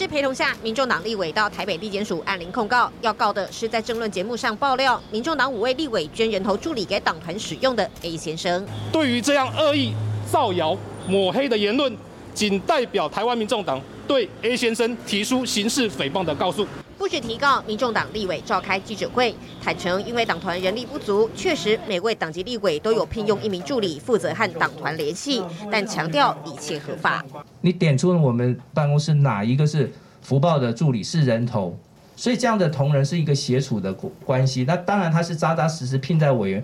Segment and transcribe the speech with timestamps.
[0.00, 8.66] 师陪同下，民众党立委到台北地检署按铃控告，要告的是在政论节目上爆料，民众党五位立委捐人头助理给党团使用的 A 先生。
[8.90, 9.92] 对于这样恶意
[10.26, 10.74] 造谣、
[11.06, 11.94] 抹黑的言论，
[12.32, 16.66] 仅代表台湾民众党对 A 先生提出刑事诽谤的告诉。
[17.00, 25.42] 不止提告，民众党立委召开记者会，坦诚因为党团人力不足，确实每位党籍立委都有聘用一名助理负责和党团联系，
[25.72, 27.24] 但强调一切合法。
[27.62, 31.74] 你点出了我们办公室哪一个是福报的助理是人头，
[32.16, 33.90] 所以这样的同仁是一个协处的
[34.26, 34.64] 关系。
[34.68, 36.62] 那当然他是扎扎实实聘在委员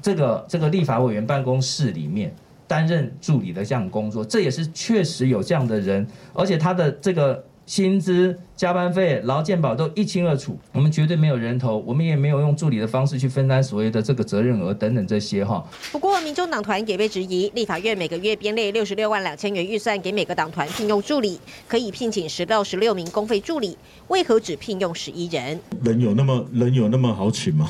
[0.00, 2.34] 这个这个立法委员办公室里面
[2.66, 7.44] 担任助理的这样工作，这也是确实有这样的人，而且他的这个。
[7.66, 15.66] 薪资、加班费、劳健保都一清二楚，我们绝对没有人头，我们也没有用助理的方式去分担所谓的这个责任额等等这些哈。
[15.90, 23.76] 不过，民众党团也被质疑，立法院每个月编列六十六万两千元预算给每个党团聘用助理，可以聘请十到十六名公费助理，
[24.06, 25.58] 为何只聘用十一人？
[25.82, 27.68] 人有那么人有那么好请吗？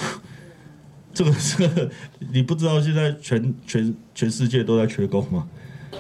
[1.15, 1.91] 这个这个，
[2.35, 5.49] 你不知道现在全全全世界都在缺工吗？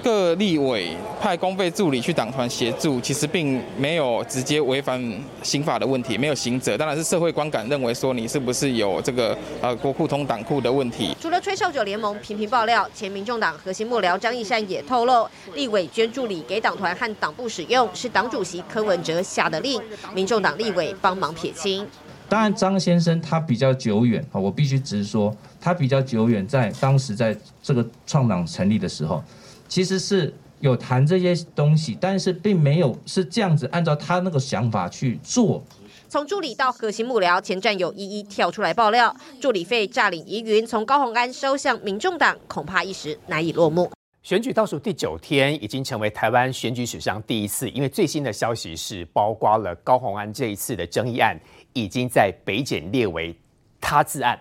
[0.02, 5.00] 各立委派公费助理去党团协助，其实并没有直接违反
[5.42, 6.76] 刑法的问题，没有刑责。
[6.78, 11.16] 当然是社会观感认为说你是不是有这个呃国库通党库的问题。
[11.20, 19.80] 除了吹哨者联盟频频爆料，前民众党核心幕僚张义善也透露，立委捐助理给党团和党部使用，是党主席柯文哲下的令，
[20.14, 21.86] 民众党立委帮忙撇清。
[22.28, 29.22] 当然，张先生他比较久远啊，我必须直说，他比较久远，在当时在这个创党成立的时候。
[29.68, 35.62] 其实是有谈这些东西，但是并没有是这样子按照他那个想法去做。
[36.08, 43.90] 从助理到核心幕僚，前战友一一跳出来爆料，助理费诈领疑云从高鸿安收向民众党，恐怕一时难以落幕。
[44.22, 51.36] 选举倒数第九天，已经成为台湾选举史上第一次，因为最新的消息是，包括了高鸿安这一次的争议案，
[51.72, 53.36] 已经在北检列为
[53.80, 54.40] 他自案。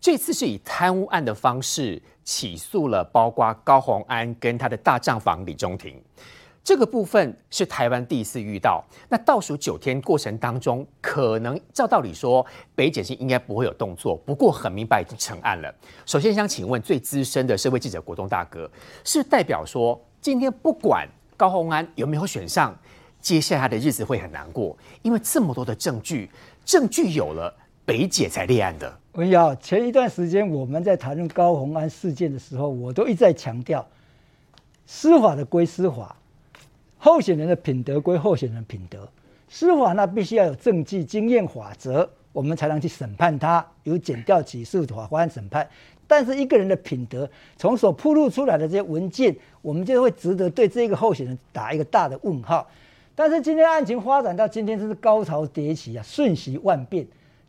[0.00, 6.00] 这次是以贪污案的方式起诉了，包括高鸿安跟他的大账房李中庭。
[6.62, 8.84] 这个部分是台湾第一次遇到。
[9.08, 14.16] 那倒数九天过程当中，可能照道理说，北检是应该不会有动作。
[14.16, 15.72] 不过很明白已经成案了。
[16.04, 18.68] 首先想请问最资深的社会记者国东大哥，
[19.04, 22.76] 是代表说，今天不管高鸿安有没有选上，
[23.20, 26.28] 接下来的日子会很难过，因为这么多的证据，
[26.64, 27.54] 证据有了。
[27.84, 28.98] 北检才立案的。
[29.16, 33.86] 文瑶，前一段时间我们在谈论高鸿安事件的时候，我都一再强调，
[34.84, 36.14] 司法的归司法，
[36.98, 39.08] 候选人的品德归候选人品德。
[39.48, 45.66] 司法那必须要有证据、经验、法则，我们才能去审判他，有检调起诉、法官审判。
[46.06, 52.68] 但是一个人的品德，从所铺露出来的这些文件，我们就会值得对这个候选人打一个大的问号。
[53.14, 57.06] 但是今天案情发展到今天，真是高潮迭起啊，瞬息万变。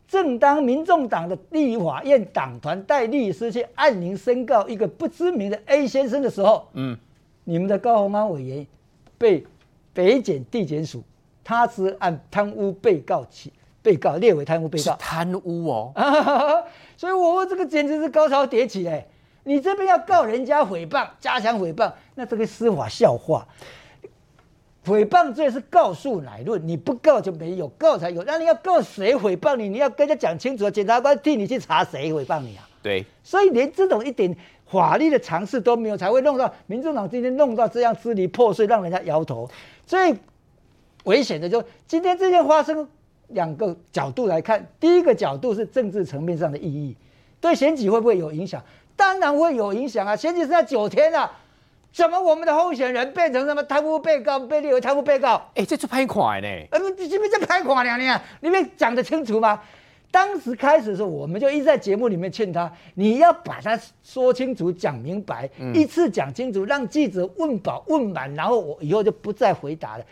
[0.07, 6.97] 正当民众党的立法院党团带律师去按铃申告一个不知名的 A 先生的时候，嗯，
[7.43, 8.65] 你们的高鸿安委员
[9.17, 9.45] 被
[9.93, 11.03] 北检地检署
[11.43, 13.51] 他是按贪污被告起，
[13.81, 15.93] 被告列为贪污被告，贪污哦，
[16.95, 19.05] 所以我问这个简直是高潮迭起哎，
[19.43, 23.45] 你这边要告人家诽谤，加强诽谤，那这个司法笑话。
[24.87, 28.23] 诽谤罪是告诉乃论，你不告就没有，告才有。
[28.23, 29.67] 那你要告谁诽谤你？
[29.67, 32.65] 你要跟人家讲清楚，检察官替你去查谁诽谤你啊？
[32.81, 34.33] 对，所以连这种一点
[34.65, 39.49] 法律的常识都没有，才会弄到民主党今天弄到这样支离破碎，让人家摇头。
[39.85, 40.15] 最
[41.03, 42.87] 危险的就今天这件发生
[43.27, 46.95] 两个角度来看，第一个角度是政治层面上的意义，
[47.41, 48.63] 对选举会不会有影响？
[48.95, 50.15] 当然会有影响啊！
[50.15, 51.29] 选举是在九天啊。
[51.91, 55.49] 怎么我们的候选人变成什么贪污被告，被列为贪污被告？
[55.55, 56.47] 哎，这就拍款呢？
[56.69, 57.97] 呃，你这边在拍款呢？
[57.97, 59.59] 你看，你没讲得清楚吗？
[60.11, 70.05] 当时开始的时候，我们就一直在节目里面劝他，你要把它说清楚、讲明白，一次讲清楚，让记者问饱问满，然后我以后就不再回答了。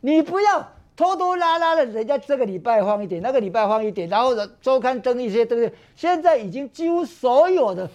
[0.00, 7.88] 你不要拖拖拉拉的，人家这个礼拜放一点，那个礼拜放一点，然后周刊登一些东西，现在已经几乎所有的。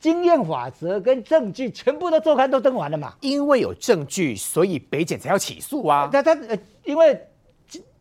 [0.00, 3.14] 经验法则跟证据全部都周刊都登完了嘛？
[3.20, 6.08] 因为有证据，所以北检才要起诉啊。
[6.10, 7.20] 那他呃，因为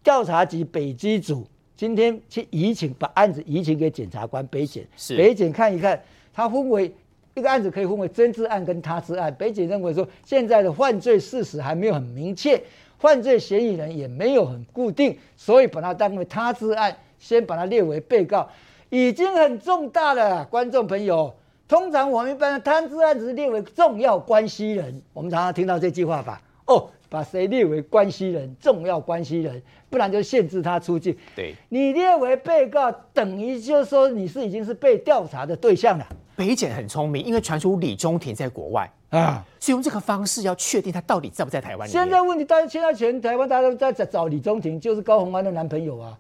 [0.02, 6.02] 调查局北基组今天去移请，把案子移请给检察官北检，是北检看一看，
[6.34, 6.90] 他分为
[7.36, 9.36] 一个案子可以分为真治案跟他治案。
[9.38, 12.64] 北检认为说，现在的犯罪事实还没有很明确，
[12.98, 18.50] 犯罪嫌疑人也没有很固定，所以把它当为他治案，先把它列为被告，
[18.90, 21.36] 已经很重大了，观众朋友。
[21.70, 26.42] 通常我们一般贪治案只是列为重要关系人，我们常常听到这句话吧？
[26.66, 31.16] 哦，把谁列为关系人、重要关系人，不然就限制他出境。
[31.36, 39.46] 对，你列为被告，等于就是说你是已经是被调查的对象了北检很聪明，因为传出李中庭在国外，啊。
[39.60, 41.88] 所以用这个方式要确定他到底在不在台湾。
[41.88, 46.18] 现在问题，大家现在全台湾大家都在找找李中庭，就是高虹安的男朋友啊，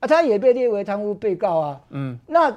[0.00, 1.80] 啊，他也被列为贪污被告啊。
[1.88, 2.54] 嗯，那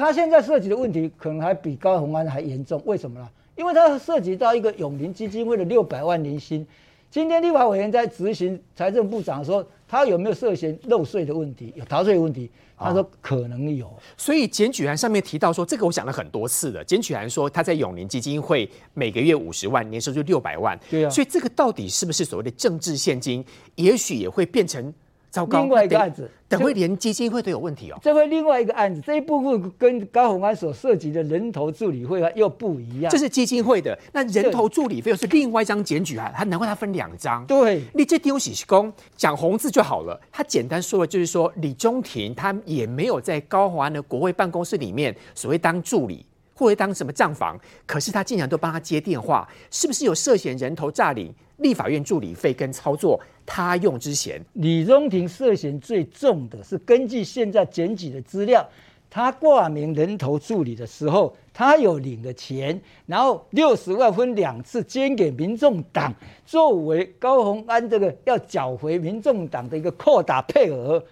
[0.00, 3.28] 他现在涉及的问题可能还比高鸿安还严重，为什么呢？
[3.54, 6.66] 因为他涉及到一个永林基金会的六百万年薪。
[7.10, 12.50] 今天立法委员在执行财政部长说，他有没有涉嫌漏税的问题，有逃税的问题？
[12.78, 13.92] 他说可能有。
[14.16, 16.82] 所以检举函上面提到说，这个我讲了很多次了。
[16.82, 20.78] 检举函说他在永林基金会每个月五十万，年收入六百万。
[20.88, 23.44] 对啊所以这个到底是不是所谓的政治现金？
[23.74, 24.94] 也许也会变成
[25.30, 25.60] 糟糕。
[25.60, 27.98] 另外一个等案子等会连基金会都有问题哦。
[28.02, 33.10] 这会另外一个案子，这一部分跟高虹安所涉及的人头助理会又不一样。
[33.10, 37.46] 这是基金会的，那人头助理费又是另外一张检举函，他难怪他分两张。
[37.46, 40.20] 对你这丢喜公讲红字就好了。
[40.32, 53.20] 他简单说的就是说，李中庭他也没有在高华安的国会办公室里面所谓当助理，或者当什么账房，可是他竟然都帮他接电话，是不是有涉嫌人头诈领立法院助理费跟操作
[53.52, 54.40] 他用之嫌？
[54.52, 58.64] 李宗廷涉嫌最重的是根据现在检举的资料，
[59.10, 66.14] 他挂名人头助理的时候，他有领了钱，然后六十万分两次捐给民众党，
[66.46, 71.04] 作为高鸿安这个要缴回民众党的一个扩大配额。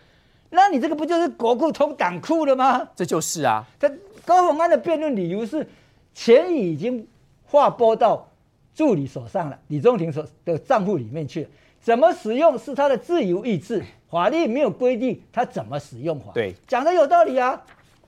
[0.51, 2.89] 那你这个不就是国库通党库了吗？
[2.95, 3.91] 这就是啊，他
[4.25, 5.67] 高鸿安的辩论理由是，
[6.15, 7.05] 钱已经
[7.47, 8.31] 划拨到
[8.77, 11.49] 助理手上了，李宗廷所的账户里面去了，
[11.81, 16.33] 怎么使用是他的自由意志，法律没有规定他怎么使用法。
[16.35, 17.61] 对讲的有道理啊，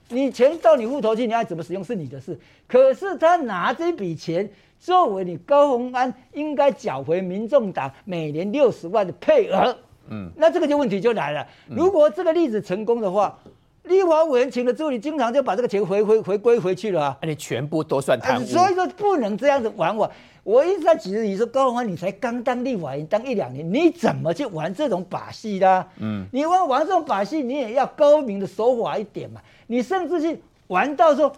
[0.09, 2.37] 你钱到你户头去，你爱怎么使用是你的事。
[2.67, 4.47] 可是他拿这笔钱
[4.79, 9.75] 作为你高鸿安应该缴回民众党每年六十万的配额，
[10.09, 11.47] 嗯，那这个就问题就来了。
[11.67, 13.37] 如果这个例子成功的话，
[13.83, 17.17] 立法委员请的助理经常就把这个钱回回回归回去了啊。
[17.21, 18.45] 而且全部都算贪污。
[18.45, 20.09] 所以说不能这样子玩我。
[20.43, 25.87] 我一直在举例说，高鸿安你才刚当立法委员当一两年，你怎么去玩这种把戏的？
[25.99, 29.39] 嗯，你玩玩这种把戏，你也要高明的手法一点嘛。
[29.67, 31.31] 你甚至去玩到说，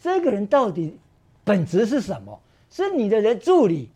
[0.00, 0.96] 这个人到底
[1.44, 2.40] 本质是什么？
[2.70, 3.90] 是你的人助理、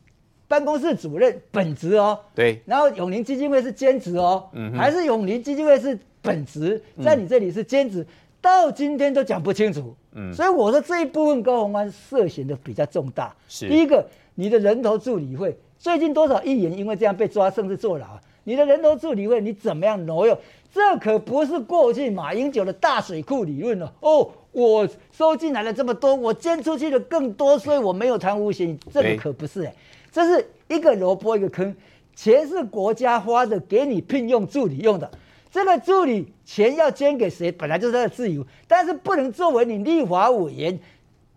[0.47, 2.19] 办公室主任本职哦。
[2.35, 8.07] 对，然后永宁基金会是兼职哦，还是永宁基金会是本职，在你这里是兼职，
[8.43, 9.97] 到今天都讲不清楚。
[10.15, 13.35] 嗯，所以我说这一部分高鸿安涉嫌的比较重大。
[13.49, 14.05] 是第一个，
[14.35, 18.21] 你的人头助理会最近多少议员因为这样被抓，甚至坐牢啊？
[18.45, 20.37] 你的人头助理会你怎么样挪用？
[20.73, 24.29] 这可不是过去马英九的大水库理论了哦。
[24.53, 28.77] 我收进来了这么多，我捐出去的更多，所以我没有贪污嫌疑。
[28.93, 29.75] 这个可不是哎、
[30.11, 31.73] 这是一个萝卜一个坑，
[32.17, 35.09] 钱是国家花的，给你聘用助理用的。
[35.51, 40.79] 这个助理钱要捐给谁，本来就是他的自由，但是不能作为你立法委员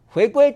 [0.05, 0.55] 回归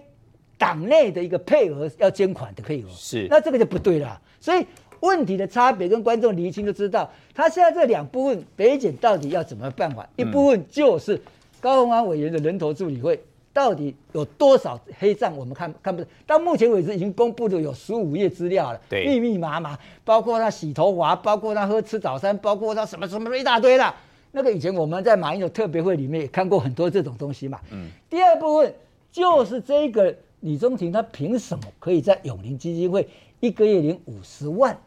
[0.57, 2.89] 党内的一个配额要捐款的配额。
[2.89, 4.21] 是那这个就不对了。
[4.39, 4.65] 所以
[4.99, 10.07] 问题的差别跟观众厘清就知道，他现在这两部分北检到底要怎么办法？
[10.15, 11.19] 一部分就是
[11.59, 13.19] 高鸿安委员的人头助理会。
[13.57, 15.35] 到底有多少黑账？
[15.35, 16.07] 我们看看不到。
[16.27, 19.75] 到目前为止，已经公布的有十五页资料了，对密密麻麻，
[20.05, 23.93] 包括他洗头发，包括他喝吃早餐，包括他什么什么一大堆的。
[24.31, 27.59] 那个以前我们在马英九特别会里面也看过很多这种东西嘛。
[27.71, 27.89] 嗯。
[28.07, 28.71] 第二部分
[29.11, 33.09] 就是这个李宗廷，他凭什么可以在永宁基金会
[33.39, 34.79] 一个月领五十万、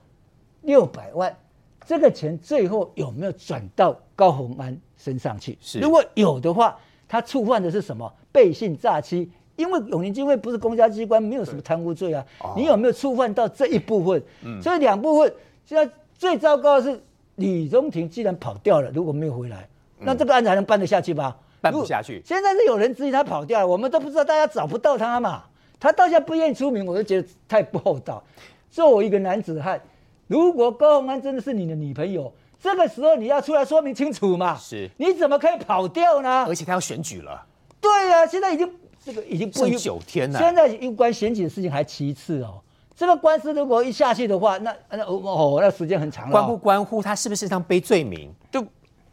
[0.63, 1.37] 六百万？
[1.85, 5.59] 这个钱最后有没有转到高鸿安身上去？
[5.61, 8.13] 是如果有的话，他触犯的是什么？
[8.33, 9.31] 背信诈欺。
[9.57, 12.25] 因为永宁基金会不是公家机关，没有什么贪污罪啊。
[12.57, 14.23] 你有没有触犯到这一部分？
[14.63, 15.31] 所以两部分，
[15.67, 16.99] 现在最糟糕的是
[17.35, 19.69] 李中庭既然跑掉了，如果没有回来，
[19.99, 21.37] 那这个案子还能办得下去吗？
[21.61, 22.23] 办不下去。
[22.25, 25.43] 现在是有人质疑他跑掉了，我们都不知道，大家找不到他嘛。
[25.79, 28.25] 他到现在不愿意出名，我都觉得太不厚道。
[28.71, 29.79] 作为一个男子汉，
[30.27, 34.57] 如果高鸿安真的是你的女朋友，这个时候你要出来说明清楚嘛。
[34.57, 36.55] 是你怎么可以跑掉呢而？
[36.55, 37.45] 且他要选举了，
[37.81, 38.71] 对呀、现在已经
[39.05, 40.39] 这个已经不剩九天了。
[40.39, 42.61] 现在有关选举的事情还其次哦。
[42.95, 48.31] 这个官司如果一下去的话，那那哦哦，那时间很长了、关不关乎他是不是上背罪名？
[48.53, 48.63] 就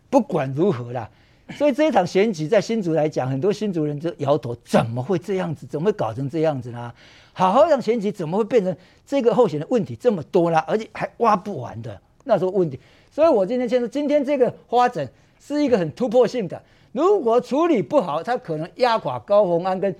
[0.10, 1.10] 不管如何啦。
[1.52, 5.66] 所以这一场选举在新竹来讲，很多新竹人就摇头，怎么会这样子？
[5.66, 6.94] 怎么会搞成这样子呢？
[7.32, 10.66] 好好让选举怎么会变成这个候选的问题这么多啦？
[10.68, 12.78] 而且还挖不完的那时候问题。
[13.10, 15.08] 所以我今天先说，今天这个花展
[15.40, 16.62] 是一个很突破性的，
[16.98, 19.96] 如果处理不好，他可能压垮高鸿安跟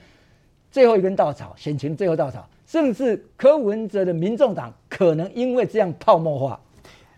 [0.72, 6.60] 最后一根稻草，选情最后稻草，甚至柯文哲的民众党可能因为这样泡沫化。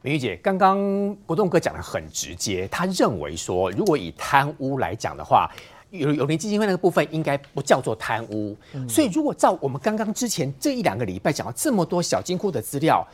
[0.01, 5.50] 明玉姐，刚刚国栋哥讲的很直接，他认为说，如果以贪污来讲的话，
[5.91, 8.57] 有有联基金会那个部分应该不叫做贪污。
[8.86, 13.07] 所以，如果照我们刚刚之前这一两个礼拜讲了这么多小金库的资料，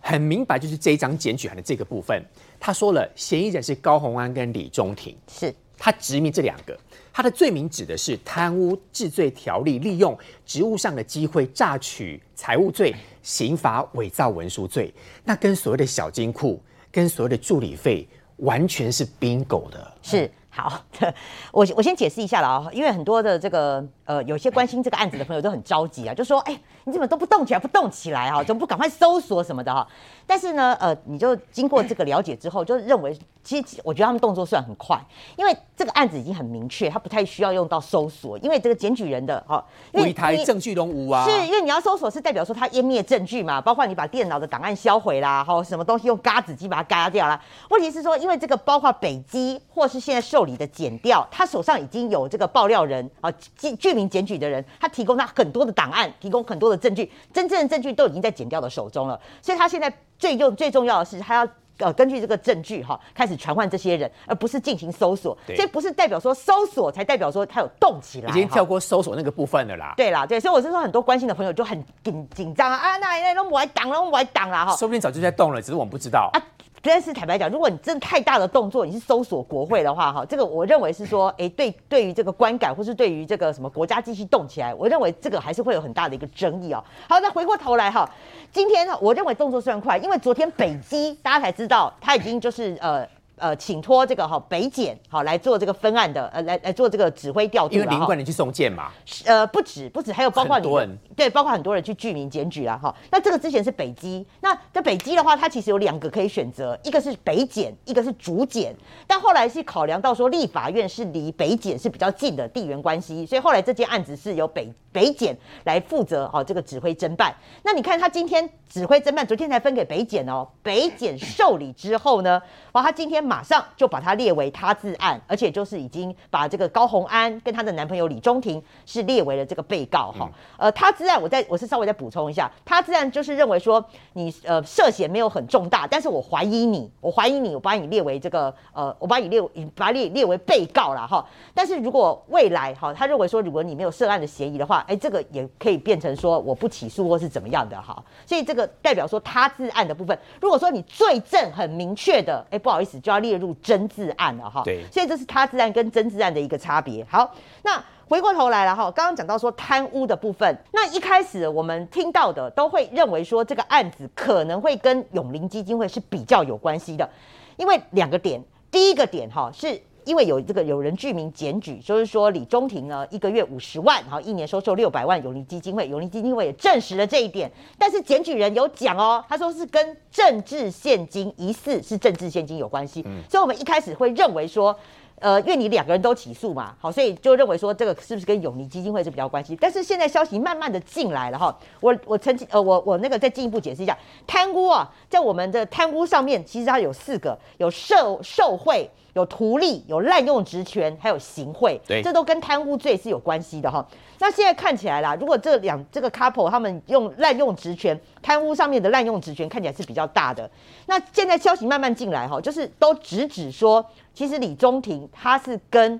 [0.00, 2.24] 很明白就是这一张检举函的这个部分，
[2.60, 5.52] 他说了，嫌疑人是高鸿安跟李中庭，是
[5.84, 6.78] 他殖民这两个，
[7.12, 16.62] 他的罪名指的是贪污治罪条例，利用职务上的机会榨取财物罪、刑罚伪造文书罪，那跟所谓的小金库、
[16.92, 19.92] 跟所谓的助理费完全是 bingo 的。
[20.02, 20.30] 是。
[20.54, 20.84] 好，
[21.50, 28.42] 我我先解释一下了啊，因为很多的这个呃，有些关心这个案子的朋友都很着急啊，就说，哎，你怎么都不动起来，不动起来啊？
[28.44, 29.86] 怎么不赶快搜索什么的哈？
[30.26, 34.98] 但是呢，呃，你就经过这个了解之后，就认为，其实我觉得他们动作算很快，
[35.36, 39.62] 因为这个案子已经很明确，他不太需要用到搜索，因为这个检举人的哈，
[39.92, 47.40] 一台证据都无啊，是因为你要搜索是代表说他湮灭证据嘛，包括你把电脑的档案销毁啦，哈，什么东西用嘎子机把它嘎掉啦。
[47.70, 59.92] 问题是说，因为这个包括北基或是现在受理的检调，他手上已经有这个爆料人啊，具具名检举的人，他提供他很多的档案，提供很多的证据，真正的证据都已经在检调的手中了，所以他现在。
[60.22, 61.48] 最重最重要的是，他要
[61.78, 65.36] 呃根据这个证据哈，开始传唤这些人，而不是进行搜索。
[65.56, 69.94] 所以不是代表说搜索才代表说他有动起来，已经跳过搜索那个部分了啦。
[69.96, 74.76] 对啦，对，所以我是说很多关心的朋友就很紧紧张啊啊，那那那我来挡了，我来挡了哈。
[74.76, 76.38] 说不定早就在动了，只是我们不知道啊。
[76.82, 86.82] 但是坦白讲，如果你真的太大的动作，你是搜索国会的话，哈，这个我认为是说，哎，对，对于这个观感，或是对于这个什么国家继续动起来，我认为这个还是会有很大的一个争议哦。
[87.08, 88.10] 好，那回过头来哈，
[88.50, 93.06] 今天呢，我认为动作虽然快，因为昨天北基大家才知道，他已经就是呃。
[93.36, 97.74] 呃，请托这个哈北检好来做这个分案的，呃，来来做这个指挥调度。
[97.74, 98.90] 因为林冠你去送件嘛。
[99.24, 100.68] 呃，不止不止，还有包括你
[101.16, 102.94] 对，包括很多人去居民检举啊哈。
[103.10, 108.74] 那这个之前是北基，那在北基的话，它其实有两个可以选择，一个是北检，一个是主检。
[109.06, 117.34] 但后来是考量到说立法院是离北检是比较近的地缘关系，所以后来这件案子是由北北检来负责哦这个指挥侦办。
[117.64, 122.40] 那你看他今天指挥侦办，昨天才分给北检哦，北检受理之后呢，
[122.72, 123.22] 哇，他今天。
[123.32, 130.28] 马上就把它列为他自案，而且就是已经把这个高红安跟她的男朋友李中庭是列为了这个被告哈。
[130.58, 133.82] 呃，他自案，我再我是稍微再补充一下，他自案就是认为说
[134.14, 139.40] 你呃涉嫌没有很重大，但是我怀疑你，我怀疑你，我把你列为这个呃，我把你列
[139.74, 141.24] 把你列为被告了哈。
[141.54, 148.04] 但是如果未来哈，他认为说如果你没有涉案的嫌疑的话，哎，这个也可以变成说我不起诉或是怎么样的哈。
[148.26, 153.22] 所以这个代表说他自案的部分，如果说你罪证很明确的，哎，不好意思就要。
[153.22, 157.06] 列入真治案了哈，对，所以这是他治案跟真治案的一个差别。
[157.08, 167.08] 好，那回过头来了哈，刚刚讲到说贪污的部分，那一开始我们听到的都会认为说这个案子可能会跟永林基金会是比较有关系的，
[167.56, 169.80] 因为两个点，第一个点哈是。
[170.04, 177.50] 因为有这个有人具名检举，就是说李中庭呢一个月五十万，然后一年收受六百万，永利基金会，永利基金会也证实了这一点。
[177.78, 184.76] 但是检举人有讲哦，他说是跟政治现金疑似是政治现金有关系，所以我们一开始会认为说。
[185.18, 189.54] 呃，因为你两个人都起诉嘛，好，所以就认为说这个是不是跟永利基金会是比较关系？
[189.54, 203.86] 但是现在消息慢慢的进来了哈，我我曾经呃我我那个再进一步解释一下，贪污啊，在我们的贪污上面，其实它有四个，有受受贿、有图利、有滥用职权，还有行贿，对，这都跟贪污罪是有关系的哈。
[204.18, 210.50] 那现在看起来啦，如果这两这个 couple 他们用滥用职权、贪污上面的滥用职权看起来是比较大的，
[210.86, 213.84] 那现在消息慢慢进来哈，就是都直指说。
[214.14, 215.98] 其实李中庭他是跟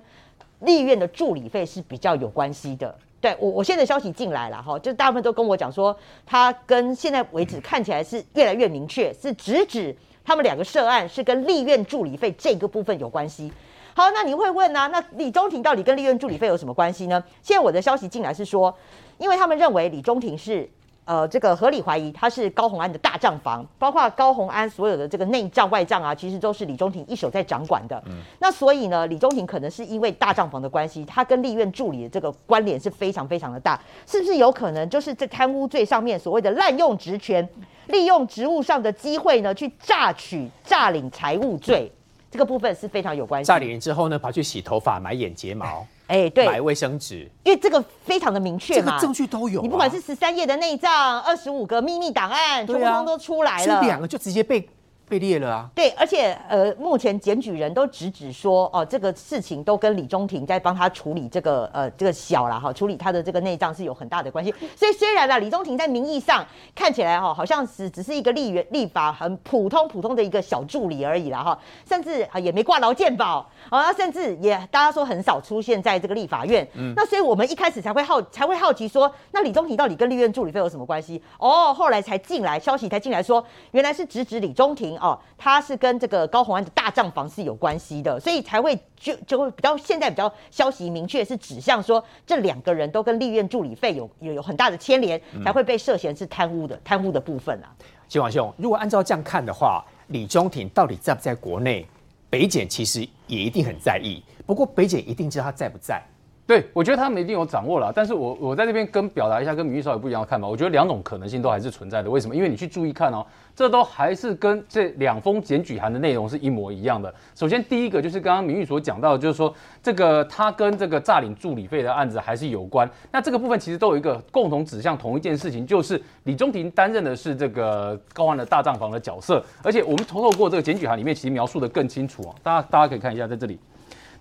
[0.59, 2.95] 立院的助理费是比较有关系的。
[3.19, 13.51] 对我，我现在消息进来了哈，就大部分都跟我讲说，他跟现在为止看起来是越来越明确，是直指他们两个涉案是跟立院助理费这个部分有关系。
[13.93, 14.89] 好，那你会问呢？
[14.91, 17.23] 那李中庭到底跟立院助理费有什么关系呢？
[17.41, 18.75] 现在我的消息进来是说，
[19.17, 20.69] 因为他们认为李中庭是。
[21.05, 28.01] 呃，这个合理怀疑他是高红安的大账房，包括高红安所有的这个内账外账啊，其实都是李中庭一手在掌管的。
[28.05, 37.47] 嗯，那所以呢，李中庭可能是因为大账房的关系，他跟立院助理的这个关联是非常非常的大，是不是有可能就是在贪污罪上面所谓的滥用职权、
[37.87, 41.91] 利用职务上的机会呢，去榨取、诈领财物罪，
[42.31, 43.47] 这个部分是非常有关系。
[43.47, 45.85] 诈领之后呢，跑去洗头发、买眼睫毛。
[46.13, 49.63] 哎，对，买卫生纸，因为这个非常的明确嘛，证据都有。
[49.63, 53.65] 你不管是十三页的内账，二十五个秘密档案，通通都出来了。
[53.65, 54.61] 这两个就直接被
[55.07, 55.69] 被列了啊。
[55.75, 64.53] 对，而且呃，目前检举人都直指说，哦，这个事情都跟李中庭在帮他处理这个呃这个小了哈，处理他的这个内脏是有很大的关系。
[64.75, 66.45] 所以虽然呢，李中庭在名义上
[66.75, 76.67] 看起来哈，好像是只是一个立员立法很普通普通的一个小助理而已啦哈，甚至啊也没挂劳健保啊，甚至也大家说很少出现在这个立法院。
[76.75, 81.21] 嗯那所以我们一开始才会好才会好奇说，那李中庭到底跟立院助理费有什么关系？
[81.37, 97.67] 哦，后来才进来消息才进来说，原来是直指李中庭哦，他是跟这个高虹安的大账房是有关系的，所以才会就就会比较现在比较消息明确是指向说这两个人都跟立院助理费有有有很大的牵连，才会被涉嫌是贪污的贪污的部分啊。
[98.07, 101.85] 金王兄，如果按照这样看的话，李中庭到底在不在国内？
[102.29, 106.01] 北检其实也一定很在意，不过北检一定知道他在不在。
[106.45, 110.45] 对，我觉得他们一定有掌握了，但是我我在这边跟表达一下跟名誉稍微不一样的看法。
[110.45, 112.09] 我觉得两种可能性都还是存在的。
[112.09, 112.35] 为什么？
[112.35, 117.13] 因为你去注意看哦，这都还是跟这两封检举函的内容是一模一样的。
[117.33, 122.89] 首先第一个就是刚刚明玉所讲到的，就是说这个他跟这个诈领助理费的案子还是有关。
[123.09, 129.41] 那这个部分其实都有一个共同指向同一件事情，就是李中庭担任的是这个高安的大账房的角色。
[129.63, 132.35] 而且我们透过这个检举函里面，其实描述的更清楚啊。
[132.43, 133.57] 大家大家可以看一下，在这里。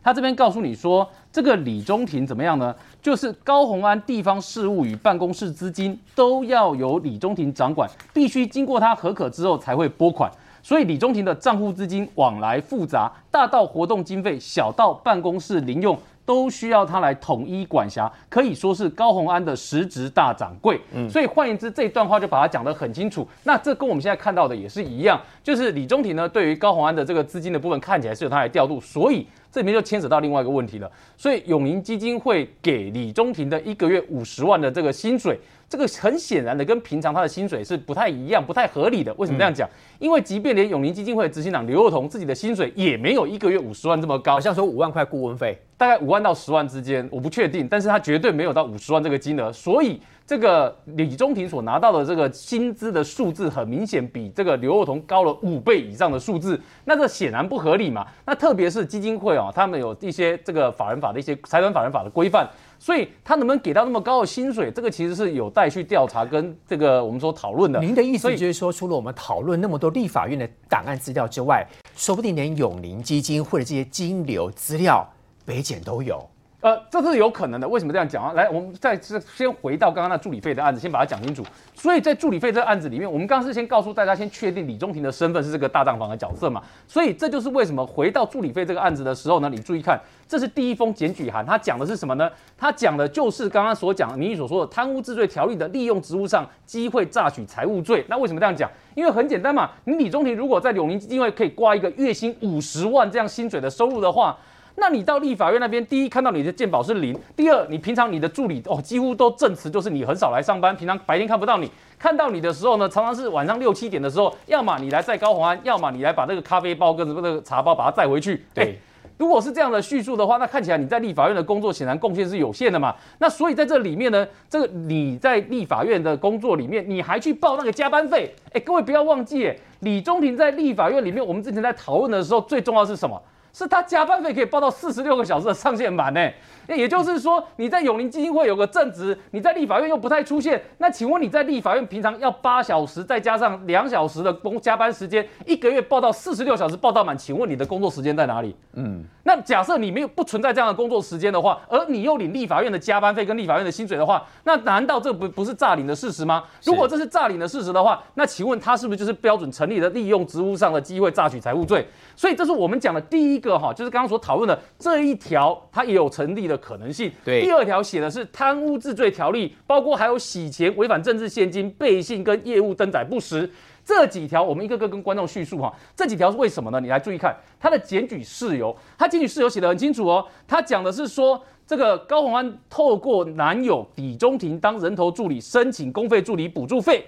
[0.02, 2.74] 他这边告诉你说，这个李中庭怎么样呢？
[3.00, 10.30] 就是高鸿安地方事务与办公室资金都要由李中庭掌管，必须经过他核可之后才会拨款。
[10.62, 20.80] 所以李中庭的账户资金往来复杂，大到活动经费，小到办公室零用，都需要他来统一管辖，可以说是高鸿安的实职大掌柜。
[20.94, 23.26] 嗯，所以换言之，这一段话就把它讲得很清楚。
[23.42, 29.26] 那这跟我们现在看到的也是一样，就是李中庭呢，对于高鸿安的这个资金的部分，看起来是由他来调度，所以。
[29.52, 39.12] 这里面就牵扯到另外一个问题了，所以永宁基金会给李中庭的一个月五十万的这个薪水，这个很显然的跟平常他的薪水是不太一样、不太合理的。
[39.18, 39.68] 为什么这样讲？
[39.98, 50.00] 因为即便连永宁基金会执行长刘幼彤自己的薪水也没有一个月五十万这么高，好像说五万块顾问费，大概五万到十万之间，我不确定，但是他绝对没有到五十万这个金额，所以。
[50.26, 58.06] 这个李中庭所拿到的这个薪资的数字，很明显比这个刘若彤高了五倍以上的数字，那这显然不合理嘛。
[58.24, 67.80] 那特别是基金会哦，他们有一些这个法人法的一些财团法人法的规范，所以他能不能给到那么高的薪水，这个其实是有待去调查跟这个我们说讨论的。
[67.80, 75.06] 您的意思就是说，除了我们讨论那么多立法院的档案资料之外，说不定连永宁基金会的这些金流资料，
[75.44, 76.26] 北检都有。
[76.62, 77.68] 呃，这是有可能的。
[77.68, 78.32] 为什么这样讲啊？
[78.34, 81.42] 来，我们再次先回到刚刚那助理费的案子，先把它讲清楚。
[81.74, 86.62] 所以在助理费这个案子里面，我们刚刚是先告诉大家，先确定李中庭的身份是这个大账房的角色嘛。
[86.86, 89.48] 所以这就是为什么回到助理费这个案子的时候呢？
[89.48, 92.30] 你注意看，这是第一封检举函，它讲的是什么呢？
[92.56, 98.04] 它讲的就是刚刚所讲，民意所说的贪污治罪条例的利用职务上机会榨取财物罪。
[98.06, 98.70] 那为什么这样讲？
[98.94, 104.38] 因为很简单嘛，你李中庭如果在永宁基金会可以挂一个月薪五十万这样薪水的收入的话。
[104.76, 118.44] 那你到立法院那边，第一看到你的鉴宝是零，第二你平常你的助理哦几乎都证词就是你很少来上班，平常白天看不到你，看到你的时候呢，常常是晚上六七点的时候，要么你来载高宏安，要么你来把那个咖啡包跟那个茶包把它载回去。
[118.54, 118.78] 对，
[119.18, 122.94] 如果是这样的叙述的话，那看起来你在立法院的工作显然贡献是有限的嘛。
[123.18, 128.34] 那所以在这里面呢，这个你在立法院的工作里面，你还去报那个加班费？
[128.52, 133.20] 哎，各位不要忘记，李中庭在立法院里面，我们之前在讨论的时候，最重要是什么？
[133.52, 136.30] 是他加班费可以报到四十六个小时的上限版呢，
[136.76, 148.54] 也就是说你在永宁基金会有个正职，你在立法院又不太出现，那请问你在立法院平常要八小时再加上两小时的工加班时间，一个月报到四十六小时报到满，请问你的工作时间在哪里？
[148.74, 156.44] 嗯，那假设你没有不存在这样的工作时间的话，而你又领立法院的加班费跟立法院的薪水的话，那难道这不不是诈领的事实吗？
[156.64, 161.86] 如果这是诈领的事实的话，那请问他是不是就是标准成立的利用职务上的机会榨取财物罪？
[162.16, 167.10] 所以这是我们讲的第一个哈，就是刚刚所讨论的这一条，它也有成立的可能性。
[167.24, 173.50] 对，第二条写的是贪污治罪条例，包括还有洗钱、违反政治现金、背信跟业务登载不实
[173.84, 175.74] 这几条，我们一个个跟观众叙述哈。
[175.96, 176.78] 这几条是为什么呢？
[176.78, 180.24] 你来注意看，他的检举事由，他检举事由写的很清楚哦。
[180.46, 187.04] 他讲的是说，这个高鸿安透过男友李中庭当人头助理申请公费助理补助费，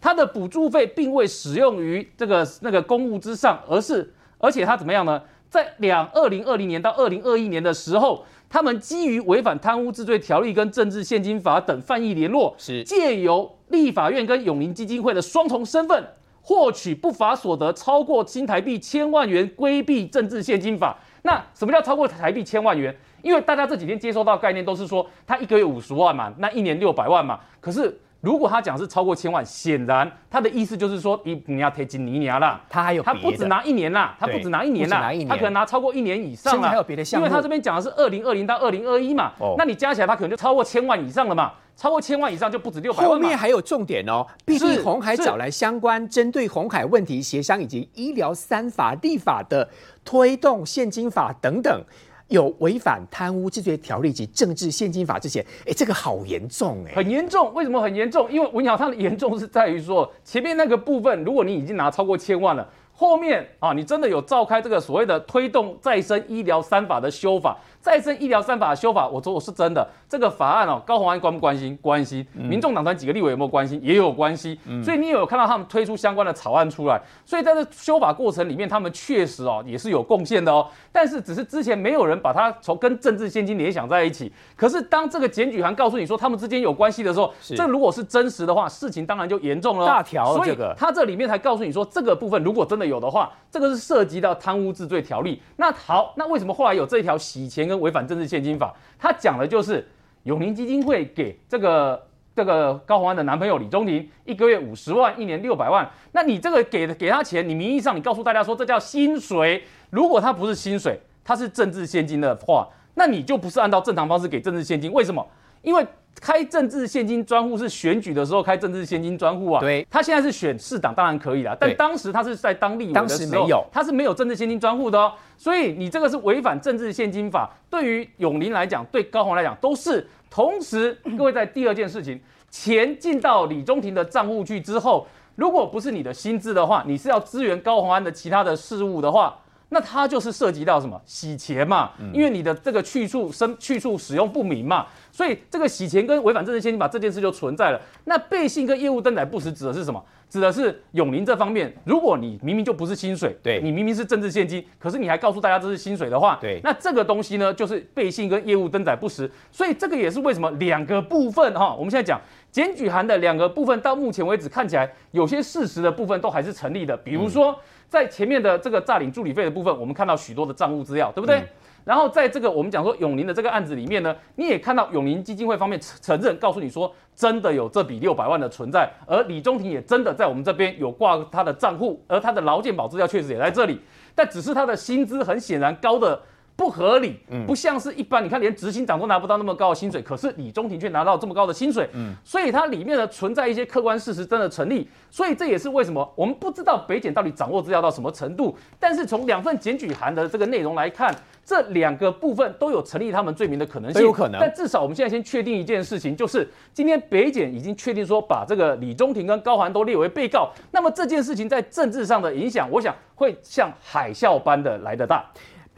[0.00, 4.12] 他的补助费并未使用于这个那个公务之上，而是。
[4.40, 5.20] 而且他怎么样呢？
[5.50, 16.02] 在两二零二零年到二零二一年的时候，他们基于违反贪污治罪条例跟政治现金法等犯意联络，是借由立法院跟永宁基金会的双重身份，
[16.40, 20.98] 获取不法所得超过新台币千万元，规避政治现金法。
[21.22, 22.96] 那什么叫超过台币千万元？
[23.22, 27.40] 因为大家这几天接收到概念都是说，他一个月五十万嘛，那一年六百万嘛。
[27.60, 43.08] 可是如果他讲是超过千万，显然他的意思就是说，你你要贴金尼尼啦，他还有他不止拿一年啦，他不止拿一年啦，他可能拿超过一年以上了，还有别的项目，因为他这边讲的是二零二零到二零二一嘛，那你加起来他可能就超过千万以上了嘛，超过千万以上就不止六百万。
[43.08, 49.68] 后面还有重点哦，毕竟红海找来相关针对红海问题协商以及医疗三法立法的
[50.04, 51.84] 推动现金法等等。
[52.28, 57.52] 有违反贪污治罪条例及政治现金法之前，哎，这个好严重哎，很严重。
[57.54, 58.30] 为什么很严重？
[58.30, 67.56] 因为文瑶他的严重是在于说，前面那个部分，如果你已经拿超过千万了，后面啊，你真的有召开这个所谓的推动再生医疗三法的修法。
[67.80, 69.86] 再生医疗三法修法，我说我是真的。
[70.08, 71.76] 这个法案哦，高鸿安关不关心？
[71.80, 72.26] 关心。
[72.34, 73.80] 民众党团几个立委有没有关心？
[73.82, 74.58] 也有关系。
[74.82, 77.00] 所以你有看到他们推出相关的草案出来。
[77.24, 80.66] 所以在这修法过程里面，他们确实哦也是有贡献的哦。
[80.90, 84.32] 但是只是之前没有人把它从跟政治现金联想在一起。
[84.56, 89.86] 可是当这个检举函告诉你说他们之间有关系的时候，这如果是真实的话，事情当然就严重了。
[89.86, 95.40] 大条所以他这里面才告诉你说，这个部分如果真的有的话，这个是涉及到贪污治罪条例。
[95.56, 97.78] 那好，那为什么后来有这条洗钱跟？
[97.80, 99.86] 违反政治献金法，他讲的就是
[100.24, 105.88] 永宁基金会给这个这个高鸿安的男朋友李宗宁一个月五十万，一年六百万。
[106.12, 109.62] 那你这个给给他钱，你名义上你告诉大家说这叫薪水。
[109.90, 114.92] 如果他不是薪水，他是政治现金的话，那你就不是按照正常方式给政治现金。
[114.92, 115.26] 为什么？
[115.62, 115.86] 因为
[116.20, 119.60] 开政治现金专户是选举的时候开政治现金专户啊。
[119.60, 121.56] 对，他现在是选市党，当然可以了。
[121.58, 125.12] 但当时他是在当立委的时候，他是没有政治现金专户的哦。
[125.36, 127.50] 所以你这个是违反政治现金法。
[127.70, 130.06] 对于永林来讲，对高宏来讲都是。
[130.30, 139.38] 同时，各位在第二件事情，钱进到李中庭的账户去之后，如果不是你的薪资的话，你是要支援高宏安的其他的事务的话。
[139.70, 141.90] 那它就是涉及到什么洗钱嘛？
[142.12, 147.80] 因为你的这个去处生去处使用不明嘛，所以这个洗钱跟违反政治现金法这件事就存在了。
[148.04, 150.02] 那背信跟业务登载不实指的是什么？
[150.30, 151.74] 指的是永林这方面。
[151.84, 159.30] 如果你明明就不是薪水，对你明明是政治现金，可是你还告诉大家这是薪水的话，对，那这个东西呢就是背信跟业务登载不实。
[159.50, 167.58] 所以这个也是为什么两个部分哈，我们现在讲检举函的两个部分，到目前为止看起来有些事实的部分都还是成立的，比如说。
[167.88, 171.42] 在前面的这个诈领助理费的部分，我们看到许多的账务资料，对不对？
[171.84, 183.80] 然后在这个我们讲说永宁的这个案子里面呢，你也看到永宁基金会方面承认，告诉你说真的有这笔六百万的存在，而李中庭也真的在我们这边有挂他的账户，而他的劳健保资料确实也在这里，
[184.14, 186.20] 但只是他的薪资很显然高的。
[186.58, 188.22] 不合理，不像是一般。
[188.22, 191.88] 你看，连执行长都拿不到那么高的薪水，可是李中庭却拿到这么高的薪水。
[191.92, 194.88] 嗯，所以它里面呢存在一些客观事实真的成立。
[195.08, 198.58] 所以这也是为什么我们不知道北检到底掌握资料到什么程度。
[198.80, 204.02] 但是从两份检举函的这个内容来看，这两个部分都有成立他们罪名的可能性。
[204.02, 204.40] 有可能。
[204.40, 210.50] 但至少我们现在先确定一件事情，就是今天北检已经确定说把这个李中庭跟高环都列为被告。
[210.72, 215.24] 那么这件事情在政治上的影响，我想会像海啸般的来得大。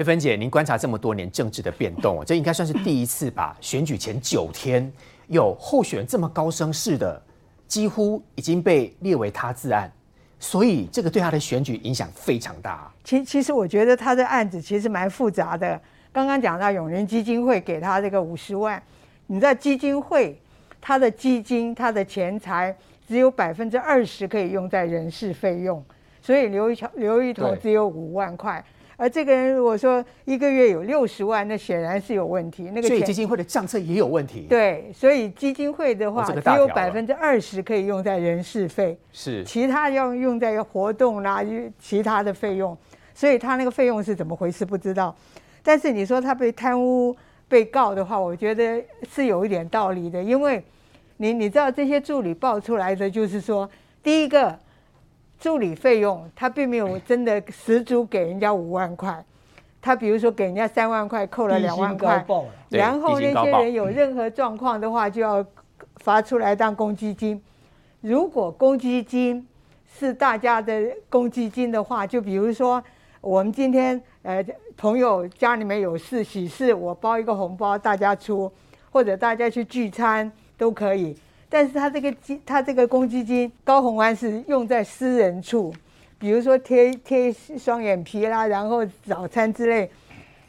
[0.00, 3.54] 佩芬姐，您观察这么多年政治的变动， 这应该算是第一次吧？
[3.60, 4.90] 选举前九天
[5.26, 7.22] 有候选人这么高声势的，
[7.68, 9.92] 几乎已经被列为他自案，
[10.38, 12.90] 所以这个对他的选举影响非常大。
[13.04, 15.78] 其其实我觉得他的案子其实蛮复杂的。
[16.10, 18.82] 刚刚讲到永仁基金会给他这个五十万，
[19.26, 20.34] 你知道基金会，
[20.80, 22.74] 他的基金、他的钱财
[23.06, 25.84] 只有百分之二十可以用在人事费用，
[26.22, 28.64] 所以刘一桥、刘一头只有五万块。
[29.00, 32.64] 而这个人如果说一个月有六十万，那显然是有问题。
[32.64, 34.46] 那个所以基金会的账册也有问题。
[34.46, 41.42] 对，所以基金会的话，只有百分之二十可以用在人事费，是其他要用在活动啦，
[41.78, 42.76] 其他的费用。
[43.14, 45.16] 所以他那个费用是怎么回事不知道。
[45.62, 47.16] 但是你说他被贪污
[47.48, 50.62] 被告的话，我觉得是有一点道理的，因为
[51.16, 53.66] 你你知道这些助理报出来的就是说，
[54.02, 54.58] 第一个。
[55.40, 59.24] 助理费用，他并没有真的十足给人家五万块，
[59.80, 62.22] 他比如说给人家三万块，扣了两万块，
[62.68, 65.44] 然后那些人有任何状况的话，就要
[65.96, 67.42] 发出来当公积金。
[68.02, 69.46] 如果公积金
[69.98, 72.82] 是大家的公积金的话，就比如说
[73.22, 74.44] 我们今天呃
[74.76, 78.52] 朋友家里面有事喜事，我包一个红包大家出，
[78.90, 81.16] 或者大家去聚餐都可以。
[81.52, 85.74] 但是他这个基，他这个公积金，高红安是用在私人处，
[86.16, 89.90] 比如说贴贴双眼皮啦，然后早餐之类，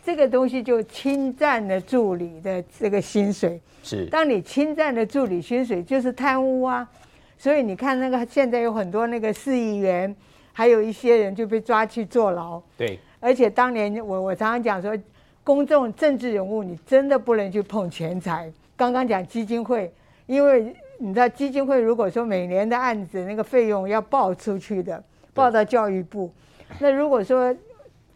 [0.04, 3.60] 这个东西就侵占了助理的这个薪水。
[3.82, 6.88] 是，当你侵占了助理薪水，就是贪污啊。
[7.36, 10.16] 所以你看那个现在有很多那个市议员，
[10.54, 12.62] 还有一些人就被抓去坐牢。
[12.78, 13.00] 对。
[13.20, 14.96] 而且当年我我常常讲说，
[15.44, 18.54] 公众政治人物你真的不能去碰钱财。
[18.78, 19.92] 刚刚讲基金会，
[20.28, 20.76] 因为。
[21.02, 26.32] 你知道基金会如果说每年的案子那个费用要报出去的，报到教育部，
[26.80, 27.54] 那如果说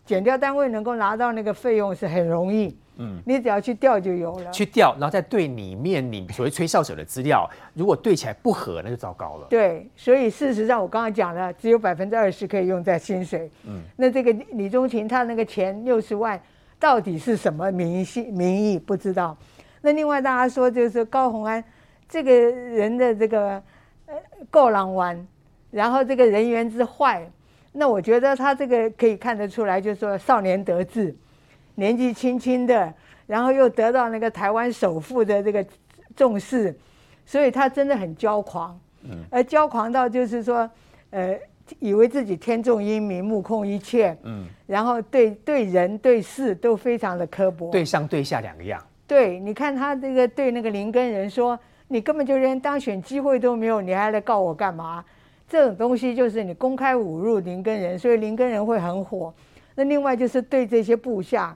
[0.05, 4.51] 减掉单位能够拿到那个费用是很容易，嗯，你只要去调就有了。
[4.51, 9.47] 去调，然后再对里面你所谓吹哨者的资料，如果对起来不合，那就糟糕了。
[9.49, 13.49] 对，所以事实上我刚刚讲了，只有百分之二十可以用在薪水。
[13.67, 16.39] 嗯，那这个李宗勤他那个钱六十万，
[16.79, 19.35] 到底是什么名义名义不知道？
[19.81, 21.63] 那另外大家说就是高鸿安
[22.07, 23.61] 这个人的这个
[24.05, 24.15] 呃
[24.49, 25.27] 够狼玩，
[25.71, 27.29] 然后这个人缘之坏。
[27.71, 31.13] 那我觉得他这个可以看得出来，就是说少年得志，
[31.75, 32.93] 年纪轻轻的，
[33.27, 35.65] 然后又得到那个台湾首富的这个
[36.15, 36.73] 重视，
[37.25, 40.69] 所以他真的很骄狂，嗯，而骄狂到就是说，
[41.09, 41.37] 呃，
[41.79, 48.81] 以为自己天纵英明，目空一切，嗯，然后对对人对事都非常的刻薄，对上对下两个样。
[49.05, 55.03] 对，你看他这个对那个林根人说，你根本就连当选机会都没有，你还来告我干嘛？
[55.47, 59.33] 这种东西就是你公开侮辱林根人，所以林根人会很火。
[59.75, 61.55] 那另外就是对这些部下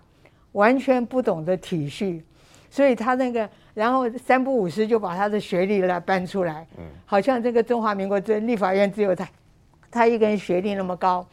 [0.51, 2.21] 完全不懂得体恤，
[2.69, 9.27] 所以他那个然后三不五时就把他的学历来搬出来，嗯，好像这个中华民国这立法院只有他，
[9.89, 11.25] 他一个人学历那么高，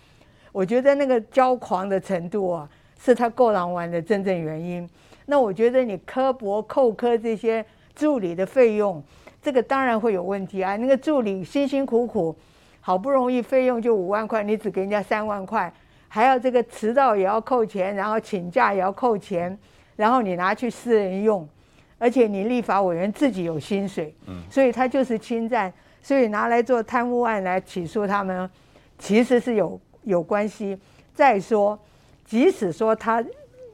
[0.53, 4.89] 我觉得那个骄狂的程度啊，是他够狼玩的真正原因。
[5.27, 7.63] 那我觉得你科博扣科这些
[7.97, 9.03] 助理的费用。
[9.43, 10.77] 这个当然会有问题啊！
[10.77, 12.35] 那个助理辛辛苦苦，
[12.81, 15.73] 好不容易费用就五万块，你只给人家三万块，
[16.09, 19.57] 还要这个迟到也要扣钱，然后请假也要扣钱，
[19.95, 21.49] 然后你拿去私人用，
[21.97, 28.51] 而且你立法委员自己有薪水，嗯，所以他就是侵占，所以拿来做贪污案来起诉他们，
[28.99, 30.77] 其实是有有关系。
[31.15, 31.79] 再说，
[32.25, 33.25] 即使说他，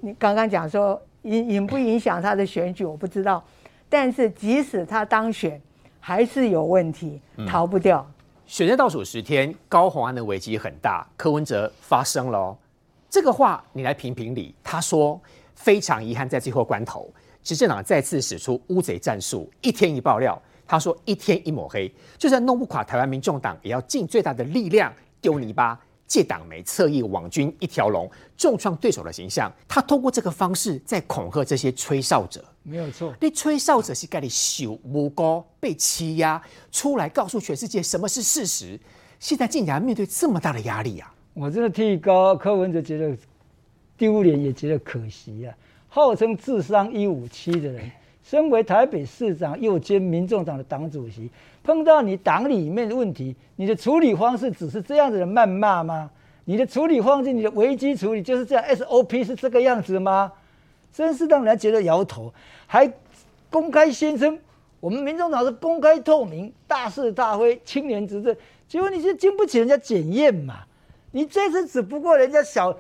[0.01, 3.43] 你刚刚讲说影影不影响他的选举，我不知道。
[3.93, 5.61] 但是即使他当选，
[6.01, 8.11] 还是有问题，逃不掉。
[8.47, 11.07] 选战倒数十天，高鸿安的危机很大。
[11.15, 12.57] 柯文哲发声了，
[13.11, 14.55] 这个话你来评评理。
[14.65, 15.21] 他说
[15.55, 20.41] 非常遗憾，在最后关头，执政党再次使出乌贼战术，一天一爆料。
[20.67, 25.79] 他说一天一抹黑，就算弄不垮台湾民众党，也要尽最大的力量丢泥巴。
[26.07, 29.53] 借党媒侧翼网军一条龙，重创对手的形象。
[29.69, 33.15] 他通过这个方式在恐吓这些吹哨者，没有错。
[33.21, 38.79] 你吹哨者是该你羞无辜被欺压，出来告诉全世界什么是事实。
[39.19, 41.15] 现在竟然面对这么大的压力啊！
[41.35, 43.17] 我真的替高柯文哲觉得
[43.97, 45.55] 丢脸，也觉得可惜啊！
[45.89, 47.91] 号称智商一五七的人，
[48.25, 51.31] 身为台北市长又兼民众党的党主席。
[51.63, 56.11] 碰到你党里面的问题，你的处理方式只是这样子的谩骂吗？
[56.45, 60.33] 你的处理方式，你的危机处理就是这样，SOP 是这个样子吗？
[60.93, 62.33] 真是让人觉得摇头。
[62.67, 62.93] 还
[63.51, 64.39] 公开宣称
[64.81, 68.37] 我们民众党是公开透明、大是大非、青年执政，
[68.69, 70.61] 结果你是经不起人家检验嘛？
[71.13, 72.77] 你这次只不过人家小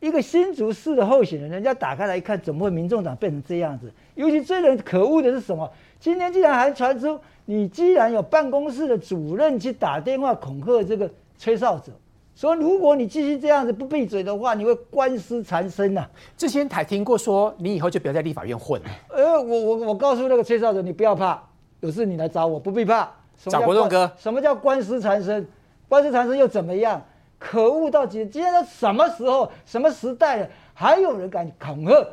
[0.00, 3.92] 一个新竹市的候选人，人家打开来一看，怎么会民众党变成这样子？
[4.14, 5.70] 尤其最人可恶的是什么？
[5.98, 7.18] 今天竟然还传出。
[7.48, 11.92] 你既然有办公室的主任去打电话恐吓这个吹哨者，
[12.36, 16.06] 说如果你继续这样子不闭嘴的话，你会官司缠身呐。
[16.36, 18.90] 之前台听过说，你以后就不要在立法院混了。
[19.08, 21.42] 呃，我我我告诉那个吹哨者，你不要怕，
[21.80, 23.10] 有事你来找我，不必怕。
[23.46, 24.12] 找国栋哥。
[24.18, 25.48] 什么叫官司缠身？
[25.88, 27.02] 官司缠身又怎么样？
[27.38, 28.26] 可恶到极！
[28.26, 32.06] 今天都什么时候、什么时代了，还有人敢恐吓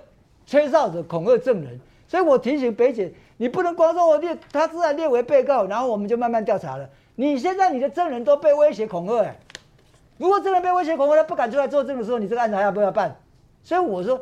[0.45, 1.77] 吹哨者、恐吓证人？
[2.07, 3.13] 所以我提醒北姐。
[3.37, 6.89] 你不能光说我列他自然列为被告，然后我们就慢慢调查了。
[7.15, 9.37] 你现在你的证人都被威胁恐吓，哎，
[10.17, 13.15] 如果真的被威胁恐吓，他不敢出来作证的时候，你这个案子还要不要办？
[13.63, 14.21] 所以我说，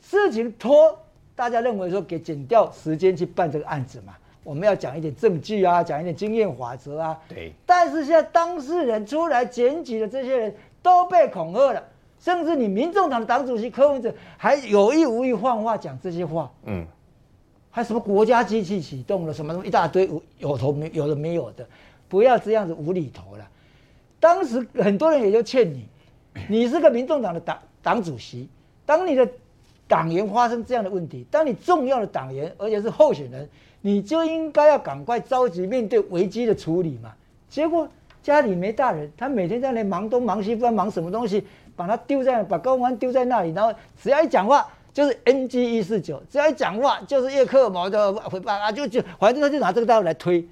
[0.00, 0.98] 事情拖，
[1.36, 7.18] 大家认为说给减掉时间去办这个案子嘛，我们要讲一点证据啊，讲一点经验法则啊。
[7.28, 7.52] 对。
[7.64, 11.82] 但是现在当事人出来检举的这些人都被恐吓了，
[12.18, 16.86] 甚至你民众党的党主席柯文哲还有意无意换话讲这些话，嗯。
[17.70, 21.64] 还什么国家机器启动了什么一大堆有头没有的没有的，
[22.08, 23.46] 不要这样子无厘头了。
[24.20, 25.86] 当时很多人也就劝你，
[26.48, 28.48] 你是个民众党的党党主席，
[28.84, 29.28] 当你的
[29.86, 33.48] 党员发生这样的问题，当你重要的党员而且是候选人，
[33.80, 37.12] 你就应该要赶快着急面对危机的处理嘛。
[37.48, 37.88] 结果
[38.22, 44.66] 家里没大人，他每天在那忙东忙西，不知道忙什么东西，把他丢在把高官丢在那里，然后只要一讲话。
[44.90, 50.44] 就是 NG 一四九，只要一讲话就是叶克毛的回报啊，就就反正他就拿这个道理来推。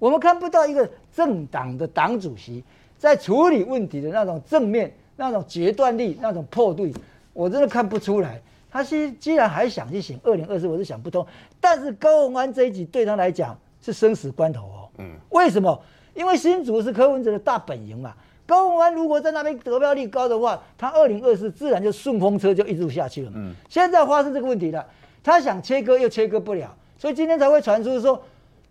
[0.00, 2.64] 我们看不到一个政党的党主席
[3.02, 6.94] 在处理问题的那种正面、那种决断力、那种破对，
[7.32, 8.40] 我真的看不出来。
[8.70, 11.26] 他既既然还想去选二零二四，我是想不通。
[11.60, 14.88] 但是高文安这一集对他来讲是生死关头哦。
[14.98, 15.76] 嗯，为什么？
[16.14, 18.14] 因为新竹是柯文哲的大本营嘛。
[18.46, 23.32] 高文安如果在那边得票率高的话，他二零二四自然就顺风车就一路下去了。
[23.34, 24.86] 嗯，现在发生这个问题了，
[25.24, 28.22] 他想切割又切割不了，所以今天才会传出说，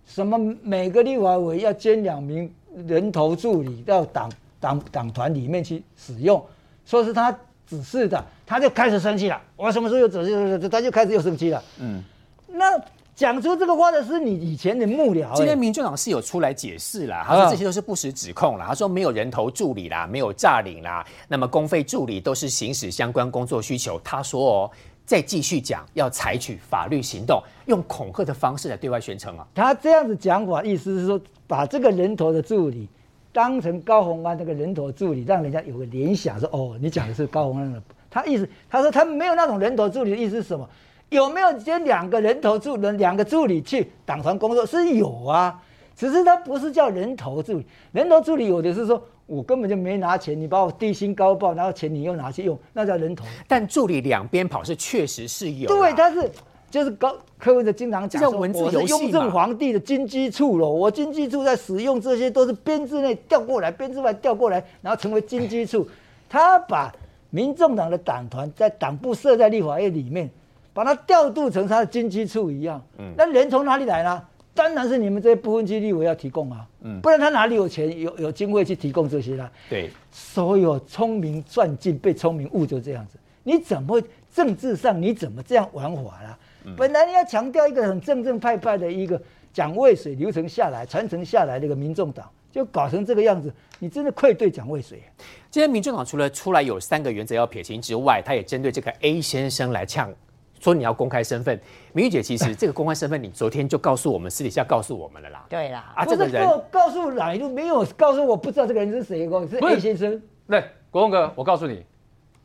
[0.05, 2.49] 什么每个立法委要兼两名
[2.87, 6.43] 人头助理到党党党团里面去使用，
[6.85, 7.31] 说是他
[7.67, 9.41] 指示的，他就开始生气了。
[9.55, 10.69] 我什么时候有指示？
[10.69, 11.63] 他就开始又生气了。
[11.79, 12.03] 嗯，
[12.47, 12.79] 那。
[13.13, 15.35] 讲出这个话的是你以前的幕僚。
[15.35, 18.65] 今天民进党是有出来解释了，他说这些都是不实指控了。
[18.65, 23.99] 他说没有人头助理啦，没有诈领啦，那么公费助理都是行使相关工作需求。
[24.03, 24.71] 他说哦，
[25.05, 29.45] 再继续讲要采取法律行动，用恐吓的方式来对外宣称啊。
[29.53, 31.19] 他这样子讲法，意思是说
[31.51, 32.87] 把这个人头的助理
[33.33, 37.83] 当成高鸿安那个人头助理，让人家有个联想说哦，你讲的是高鸿安的。
[38.09, 40.65] 他意思他说他没有那种人头助理的意思是什么？
[41.09, 45.61] 有没有接两个人头助人两个助理去党团工作是有啊，
[45.93, 53.25] 只是他不是叫人头助理，人头助理有的是说我根本就没拿钱，你把我低薪高报，然后钱你又拿去用，那叫人头。
[53.45, 56.31] 但助理两边跑是确实是有，对，他是
[56.71, 65.87] 就是高柯文哲经常讲说，我是雍正皇帝的军机处了，我军机处在使用这些都是编制内调过来，编制外调过来，然后成为军机处，
[66.29, 66.91] 他把
[67.29, 70.27] 民众党的党团在党部设在立法院里面。
[70.73, 74.23] 把它调度成他的经济处一样，嗯，那人从哪里来呢？
[74.53, 79.49] 当然是你们这些不分区立委要提供啊，嗯，不然他哪里有钱有有经费去提供这些呢？
[79.69, 84.01] 对，所有聪明赚尽被聪明误就这样子，你怎么
[84.33, 86.39] 政治上你怎么这样玩法啦？
[86.77, 89.21] 本来你要强调一个很正正派派的一个
[89.53, 95.01] 蒋渭水流程下来传承下来的一个民众党，就搞成这个样子，你真的愧对蒋渭水。
[95.49, 100.13] 今天民众党除了出来有三个原则要撇清之外，他也针对这个 A 先生来呛。
[100.59, 101.59] 说你要公开身份，
[101.91, 105.43] 明玉姐，其实这个公开身份，你昨天就告诉我们，私底下告诉我们了啦。
[105.49, 110.21] 对啦，啊，这个人告诉哪一路没有告诉我不知道这个人是谁，是 A 先生。
[110.47, 111.83] 对，国栋哥，我告诉你，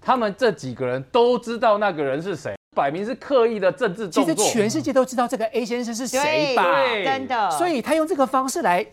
[0.00, 4.34] 他们这几个人都知道那个人是谁，摆明是刻意的政治动作。
[4.34, 6.64] 其实全世界都知道这个 A 先生是谁吧？
[7.02, 7.50] 真的。
[7.52, 8.86] 所以他用这个方式来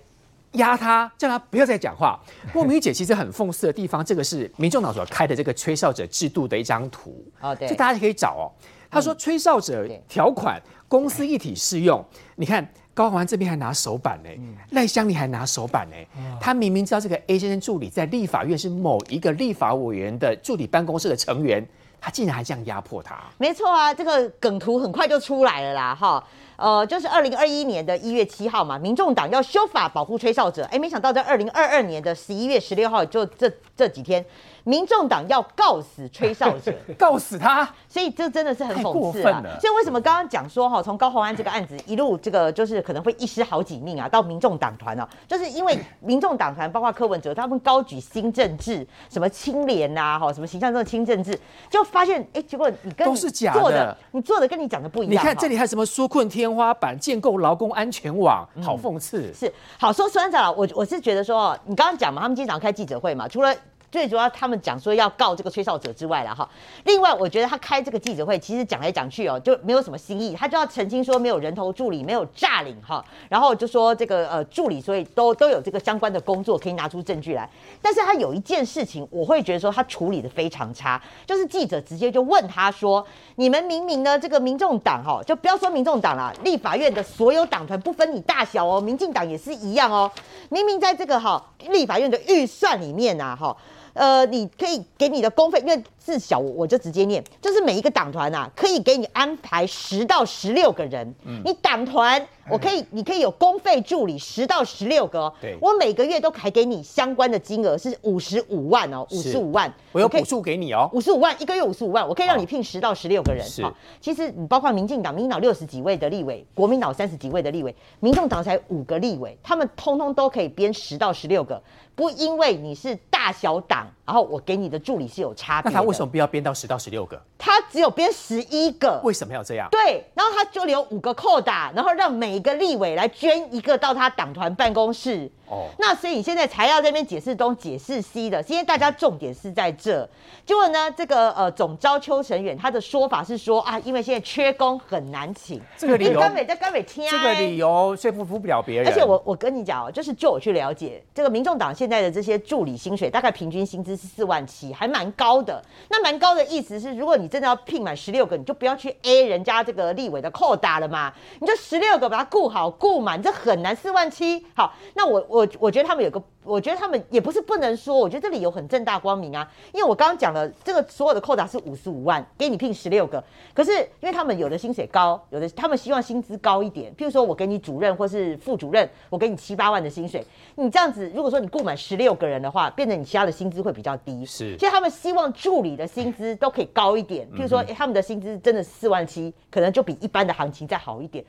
[0.53, 2.17] 压他，叫他不要再讲话。
[2.53, 7.23] 不过明玉姐其实很讽刺的地方，这个是民众党所开的这个吹哨者制度的一张图。
[7.41, 8.45] 哦，对，这大家可以找哦。
[8.89, 12.05] 他说：“吹哨者条款，公司一体适用。
[12.35, 14.29] 你看高环这边还拿手板呢，
[14.69, 15.95] 赖香里还拿手板呢。
[16.39, 21.67] 他明明知道这个 A 先生助理在立法院是某一个立法委员的助理办公室的成员，
[22.03, 23.17] 他竟然还这样压迫他。
[23.37, 26.21] 没错啊，这个梗图很快就出来了啦，哈。”
[26.63, 34.25] 呃，就是二零二一年的一月七号嘛，民众党要修法保护吹哨者，哎，没想到在二零二二年的十一月十六号，就这这几天，
[34.63, 39.43] 民众党要告死吹哨者， 告死他，所以这真的是很讽刺啊。
[39.59, 51.37] 所以为什么刚刚讲说哈，从高鸿安这个案子一路这个就是可能会一失好几命啊，到民众党团哦，就是因为 民众党团包括柯文哲他们高举新政治，什么清廉呐，哈，什么形象中的清政治，
[51.69, 55.13] 就发现哎，结果你跟都是假的，你做的跟你讲的不一样。
[55.13, 59.33] 你看这里还有什么纾困天花板建构劳工安全网，好讽刺。
[59.33, 63.55] 是好说，孙长我我是觉得说，你刚刚讲嘛，他们经常开记者会嘛，除了。
[63.93, 66.49] 最主要，他们讲说要告这个吹哨者之外了哈。
[66.85, 70.33] 另外，我觉得他开这个记者会，其实讲来讲去哦，就没有什么新意。
[70.33, 73.05] 他就要澄清说没有人头助理，没有诈领哈。
[73.29, 77.47] 然后就说这个呃助理，所以都都有这个相关的工作可以拿出证据来。
[77.83, 83.05] 但是他有一件事情，我会觉得说他处理的非常差，就是记者直接就问他说
[83.37, 90.11] ：“你们明明呢这个民众党哈，就不要说民众党了，立法院的所有党团不分你大小哦，民进党也是一样哦。
[90.49, 93.55] 明明在这个哈立法院的预算里面呐哈。”
[93.93, 101.13] 呃，你可以给你的公费，因为自小我就直接念，就是每一个党团啊，可以给你安排十到十六个人。
[101.25, 105.31] 嗯，你党团我可以，你可以有公费助理十到十六个。
[105.39, 113.45] 对，我每个月都还给你相关的金额是五十五万哦，五十五万，我有补助给你哦，五十五万一个月五十五万，我可以让你聘十到十六个人。
[113.45, 113.63] 是，
[114.01, 121.61] 其实你包括民进党，民进党六十几位的立委，国民党三十几位的立委，民众党才五个立委，他们通通都可以编十到十六个。
[121.95, 125.71] 不因为你是大小党，然后我给你的助理是有差别。
[125.71, 127.17] 那他为什么不要编到十到十六个？
[127.37, 128.99] 他只有编十一个。
[129.01, 129.69] 为什么要这样？
[129.71, 135.31] 对，然后他就留五个扣打，然后让每一个立委来捐一个到他党团办公室。
[135.53, 140.09] 哦，那所以你现在才要这边解释东解释西的，今天大家重点是在这。
[140.45, 148.87] 结果呢，这个呃总招邱成远他的说法是说啊，因为现在缺工很难请，这个理由根本在根本听这个理由说服不了别人。
[148.87, 155.63] 而且我我跟你讲哦，就是就我去了解，这个民众党现在的这些助理薪水，大概平均薪资是四万七，还蛮高的。
[155.89, 163.73] 那蛮高的意思是，如果你真的要聘满十六个，你就不要去 A 人家这个立委的扣打了嘛，你就十六个把它顾好顾满，这很难。
[163.75, 166.21] 四万七，好，那我我我觉得他们有个。
[166.45, 169.49] 我觉得他们也不是不能说，我觉得这里有很正大光明啊。
[169.71, 173.23] 因为我刚刚讲了，这个所有的扣打是五十五万，给你聘十六个。
[173.53, 173.71] 可是
[174.01, 176.93] 因为他们有的薪水高，有的他们希望薪资高一点。
[176.97, 180.21] 譬如说我给你主任或是副主任，我给你七八万的薪水，
[180.55, 184.25] 你这样子如果说你雇满十六个人的话，变成你其他的薪资会比较低。
[184.25, 187.25] 是，所以他们希望助理的薪资都可以高一点。
[187.31, 191.23] 譬如说他们的薪资真的四万七，可能就比一般的行情再好一点。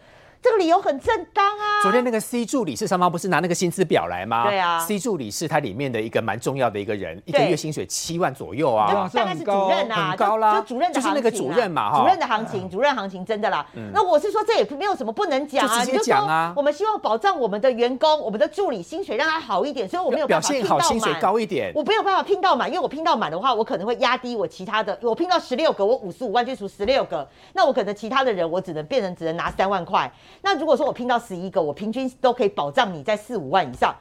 [0.45, 1.81] 这个理由很正当啊！
[1.81, 4.47] 昨天那个 C 助理是上方不是拿那个薪资表来吗？
[4.47, 13.65] 对啊，C 助理是他里面的一个蛮重要的一个人，一个月薪水七万左右啊，大概是主任啊，很高啦，就主任的就是那个主任嘛，哈，主任的行情，主任行情真的啦。
[13.95, 16.53] 那我是说，这也没有什么不能讲啊，直接讲啊。
[16.55, 21.73] 我们希望保障我们的员工，我们的助理薪水让他好一点，所以我没有表现好，薪水高一点。
[21.75, 24.99] 我没有办法拼到满，因为我拼到满的话，我可能会压低我其他的。
[25.01, 30.13] 我拼到十六个，我五十五万就除十六个，那我可能其他的人我只能变成只能拿三万块。
[30.43, 33.95] 那如果说我拼到十一个，我平均都可以保障你在四五万以上。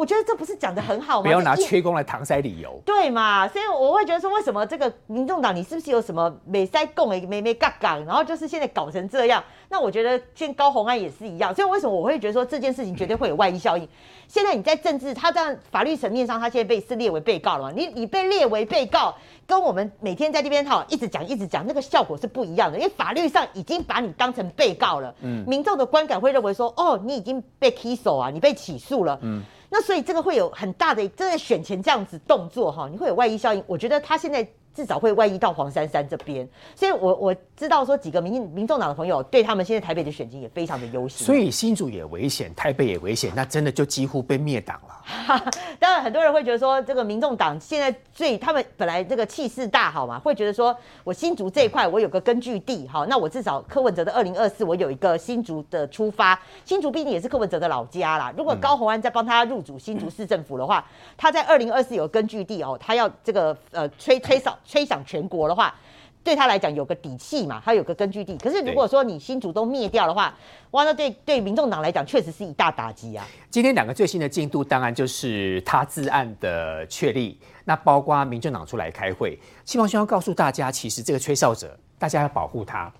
[0.00, 1.24] 我觉得这不是讲的很好吗？
[1.24, 2.80] 不要拿缺工来搪塞理由。
[2.86, 3.46] 对嘛？
[3.46, 8.02] 所以我会觉得说，为什么这个民众党你是不是有什么美塞共诶美美杠杠？
[8.06, 9.44] 然后就是现在搞成这样。
[9.68, 11.54] 那我觉得现高红安也是一样。
[11.54, 13.86] 所以为什么我会觉得说这件事情绝对会有外溢效应？
[14.26, 17.72] 现在你在政治，他这样法律层面上，他现在被是列为被告了嘛？
[17.76, 19.14] 你你被列为被告，
[19.46, 22.78] 跟我们每天在这边哈一直讲一直讲，那个效果是不一样的。
[22.78, 29.42] 因为法律上已经把你当成被告了，嗯，民众的观感会认为说，哦，你已经被起诉啊，你被起诉了，嗯。
[29.70, 33.64] 那所以这个会有很大的，真的选前这样子动作哈，你会有外溢效应。
[33.66, 34.46] 我觉得他现在。
[34.74, 44.96] 至少会外溢到黄珊珊这边，所以我我知道说几个民民众党的朋友对他们现在台北的选情也非常的忧心，所以新竹也危险，台北也危险，那真的就几乎被灭党了。
[45.80, 58.32] 当然很多人会觉得说，这个民众党现在最他们本来这个气势大好嘛，会觉得说我新竹这一块我有个根据地哈，那我至少柯文哲的二零二四我有一个新竹的出发，新竹毕竟也是柯文哲的老家啦。
[58.36, 64.56] 如果高鸿安再帮他入主新竹市政府的话，他在二零二四有根据地哦，他要这个呃吹吹哨。
[64.64, 65.74] 吹响全国的话，
[66.22, 68.36] 对他来讲有个底气嘛，他有个根据地。
[68.36, 70.34] 可是如果说你新竹都灭掉的话，
[70.72, 73.26] 哇，那对对民众党来讲确实是一大打击啊。
[73.48, 82.92] 今天两个最新的进度，当然就是他自案的确立，那包括民众党出来开会，希望希望告诉大家，其实这个吹哨者，大家要保护他。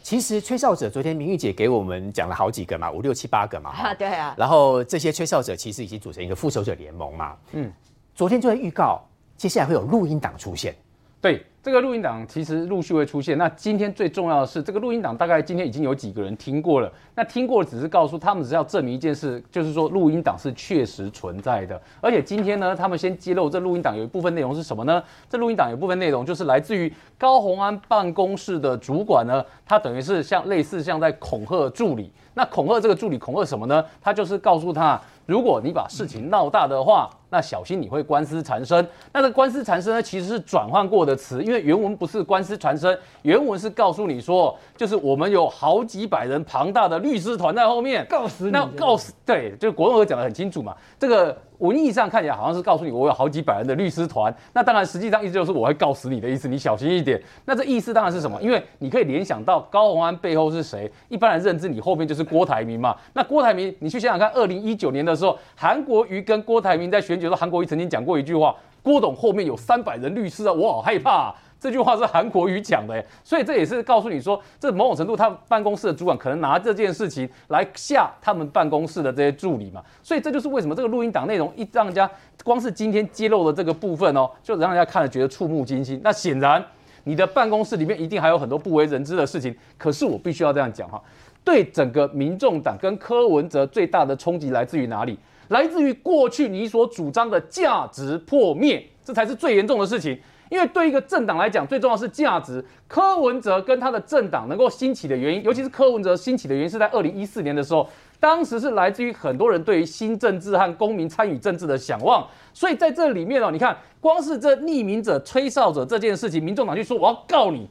[0.00, 4.34] 其实吹哨者，昨天明玉姐给我们讲了好几个嘛，五六七八个嘛，哈，对啊。
[4.38, 7.70] 然后这些吹哨者其实已经组成一个复仇者联盟嘛，嗯。
[8.14, 9.00] 昨天就在预告，
[9.36, 10.74] 接下来会有录音档出现。
[11.20, 13.36] 对这个录音档，其实陆续会出现。
[13.36, 16.90] 那今天最重要的是，这个录音档大概今天已经有几个人听过了。
[17.16, 21.78] 那听过只是告诉他们，只是要证明一件事，就是说录音档是确实存在的。
[22.00, 25.02] 而且今天呢，他们先揭露这录音档有一部分内容是什么呢？
[25.28, 32.10] 这录音档有部分内容就是来自于高鸿安办公室的主管呢，他等于是像类似像在恐吓助理。
[32.34, 33.84] 那恐吓这个助理恐吓什么呢？
[34.00, 37.10] 他就是告诉他，如果你把事情闹大的话。
[37.30, 38.86] 那小心你会官司缠身。
[39.12, 48.50] 那这官司缠身呢，其实是转换过的词，因为原文不是官司缠身，原文是告诉你说，就是我们有好几百人庞大的律师团在后面告死你。
[48.50, 50.74] 那告死对，就国文和讲的很清楚嘛。
[50.98, 57.20] 这个文义上看起来好像是告诉你我有好几百人的律师团，那当然实际上意思就是我会告死你的意思，你小心一点。
[57.44, 58.40] 那这意思当然是什么？
[58.40, 62.96] 因为你可以联想到高鸿安背后是谁，一般人认知你后面就是郭台铭嘛。
[63.12, 67.17] 那郭台铭，你去想想看，二零一九年的时候，韩国瑜跟郭台铭在选。
[67.20, 79.82] 觉得韩国瑜曾经讲过一句话：“郭董后面有三百人律师啊，我好害怕。”这句话是韩国瑜讲的，所以这也是告诉你说，这某种程度他办公室的主管可能拿这件事情来吓他们办公室的这些助理嘛。
[80.00, 82.08] 所以这就是为什么这个录音档内容一让人家
[82.44, 86.00] 光是今天揭露的这个部分哦，就让人家看了觉得触目惊心。
[86.04, 86.64] 那显然
[87.02, 89.52] 你的办公室里面一定还有很多不为人知的事情。
[89.76, 91.02] 可是我必须要这样讲哈，
[91.42, 95.18] 对整个民众党跟柯文哲最大的冲击来自于哪里？
[95.48, 100.18] 来自于过去你所主张的价值破灭，这才是最严重的事情。
[100.50, 102.64] 因为对一个政党来讲，最重要是价值。
[102.86, 107.86] 柯文哲跟他的政党能够兴起的原因，尤其是柯文哲兴起的原因，是在二零一四年的时候，
[108.18, 112.26] 当时是来自于很多人对于新政治和公民参与政治的向往。
[112.54, 117.68] 所以在这里面哦，你看，光是这匿名者、吹哨者这件事情，民众党就说我要告你。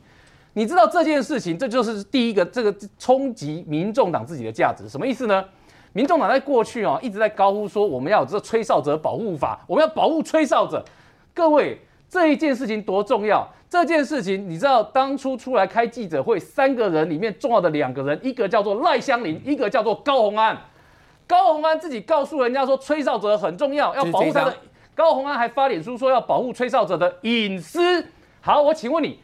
[0.54, 5.44] 你知道这件事情，这就是第一个这个冲击民众党自己的价值，什么意思呢？
[5.98, 10.86] 民众党在过去哦一直在高呼说我们要有这吹哨者保护法，我们要保护吹哨者。
[11.34, 11.76] 各位，
[12.08, 13.44] 这一件事情多重要？
[13.68, 20.56] 这件事情你知道，当初出来开记者会，三个人里面重要的两个人，一个叫做赖香林，一个叫做高鸿安。
[21.26, 24.56] 高鸿安自己告诉人家说，吹哨者很重要，要保护他的。
[24.94, 28.06] 高鸿安还发脸书说要保护吹哨者的隐私。
[28.40, 29.20] 好，我请问你，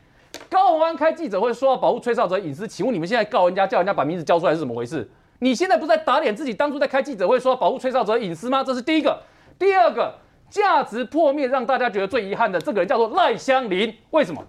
[0.50, 5.08] 高鸿安开记者会说要保护吹哨者隐私，请问你们现在告人家，叫人家把名字交出来是怎么回事？
[5.44, 8.64] 你现在不是在打脸自己当初在开记者会说保护崔少哲隐私吗？
[8.64, 9.22] 这是第一个。
[9.60, 10.16] 第二个，
[10.50, 13.94] 价值破灭让大家觉得最遗憾的这个人叫做赖香林。
[14.12, 14.42] 为什么？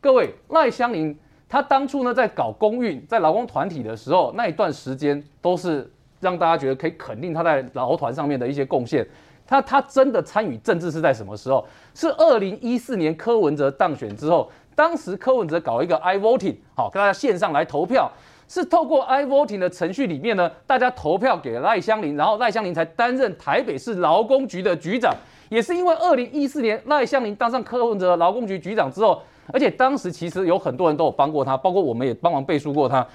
[0.00, 1.18] 各位，赖香林
[1.48, 5.92] 他当初呢在搞公运，在劳工团体的时候，那一段时间都是。
[6.20, 9.06] 让大家觉得可以肯定他在劳团上面的一些贡献。
[9.46, 11.64] 他他真的参与政治是在什么时候？
[11.94, 18.10] 是二零一四年柯文哲当选之后，当时柯文哲搞一个 i voting，好，跟大家线上来投票，
[18.48, 25.14] 是透过 i voting 的程序里面呢，大家投票给赖香林，然后赖香林才担任台北市劳工局的局长。
[25.50, 29.22] 也是因为二零一四年赖香林当上柯文哲劳工局局长之后，
[29.52, 33.06] 而且当时其实有很多人都有帮过他，包括我们也帮忙背书过他。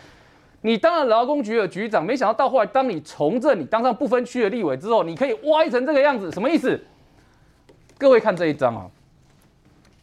[0.61, 6.79] 你当了劳工局的局长，没想到到后来，当你从政，你当上不分区的立委之后，你可以歪成这个样子，什么意思？
[7.97, 8.89] 各位看这一张啊，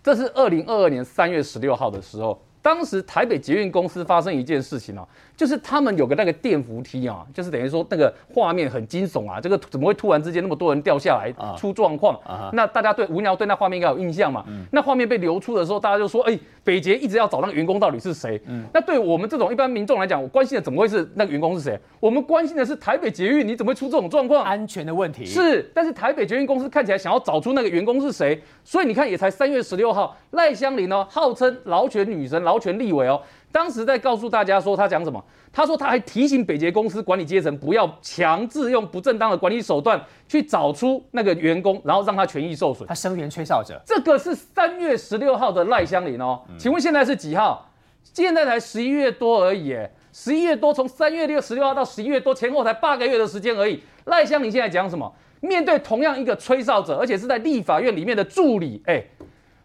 [0.03, 2.41] 这是二零二二年三月十六号的时候。
[2.63, 5.07] 当时台北捷运公司发生一件事情啊，
[5.37, 12.19] 就是他们有个那个电扶梯啊，就是等于说那个画面很惊悚啊，这个怎么会突然之间那么多人掉下来出状况？
[12.53, 14.45] 那大家对无聊对那画面应该有印象嘛？
[14.73, 18.41] 那画面被流出的时候，大家就说：哎，北捷一直要找那个员工到底是谁？
[18.75, 21.79] 那对我们这种一般民众来讲，我关心的怎么会是那个员工是谁？
[21.99, 24.45] 我们关心的是台北捷运你怎么会出这种状况？
[24.45, 32.43] 安全的问题是，但是台北捷运公司看起来想要找出那个员工是谁，所以你看也才三月十六号，赖香林呢号称劳权女神。
[32.51, 33.22] 劳权立委哦，
[33.53, 35.24] 当时在告诉大家说他讲什么？
[35.53, 42.88] 他说他还提醒北捷公司管理阶层不要强制用不正当的管理手段去找出那个员工，然后让他权益受损。
[42.88, 46.40] 他声援吹哨者，这个是三月十六号的赖香林哦。
[46.59, 47.68] 请问现在是几号？
[48.03, 49.76] 现在才十一月多而已，
[50.12, 53.80] 十一月多，从三月六十六号到十一月多前后才八个月的时间而已。
[54.07, 55.12] 赖香林现在讲什么？
[55.40, 59.05] 面对同样一个吹哨者，而且是在立法院里面的助理，哎。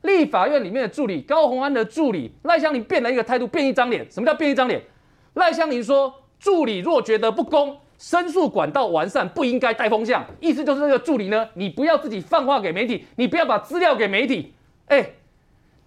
[0.05, 4.09] 立法院里面的助理高鸿安的助理赖香林变了一个态度，变一张脸。
[4.09, 4.81] 什么叫变一张脸？
[5.33, 14.53] 赖香林说：“助理若觉得不公，申诉管道完善，不应该带风向。”意思就是这个助理呢，你不要自己放话给媒体，你不要把资料给媒体。
[14.87, 15.09] 哎，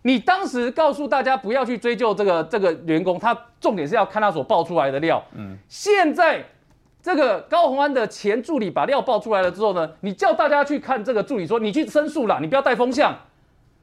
[0.03, 5.25] 你当时告诉大家不要去追究这个这个员工，他重点是要看他所爆出来的料。
[5.35, 6.45] 嗯，现在
[7.01, 13.17] 这个高鸿安的前助理把料爆出来了之后呢，你叫大家去看这个助理说，你去申诉啦，你不要带风向。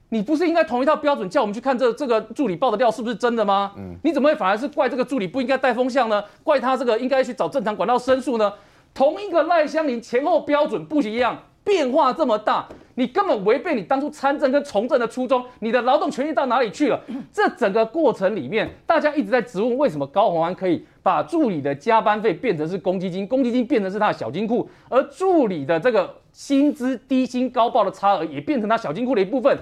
[0.10, 3.74] 你不是应该同一套标准叫我们去看这这个助理报的料是不是真的吗？
[3.76, 6.24] 嗯，你怎么会反而是怪这个助理不应该带风向呢？
[6.43, 8.53] 怪他这个应该去找正常管道申诉呢？
[8.93, 17.01] 同一个赖香林前后标准不一样，变化这么大，你根本违背你当初参政跟从政的初衷，你的劳动权益到哪里去了？
[17.34, 29.58] 这整个过程里面，大家一直在质问为什么高鸿安可以把助理的加班费变成是公积金，公积金变成是他的小金库，而助理的这个薪资低薪高报的差额也变成他小金库的一部分。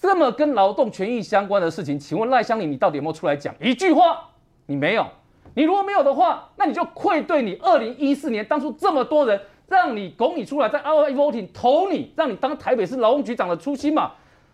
[0.00, 4.18] 这么跟劳动权益相关的事情，请问赖香林，你到底有没有出来讲一句话？
[4.64, 5.06] 你没有。
[5.52, 9.38] 你如果没有的话，那你就愧对你二零一四年当初这么多人
[9.68, 14.12] 让你拱你出来，在 RI voting 投你，让你当台北市劳工局长的初心嘛。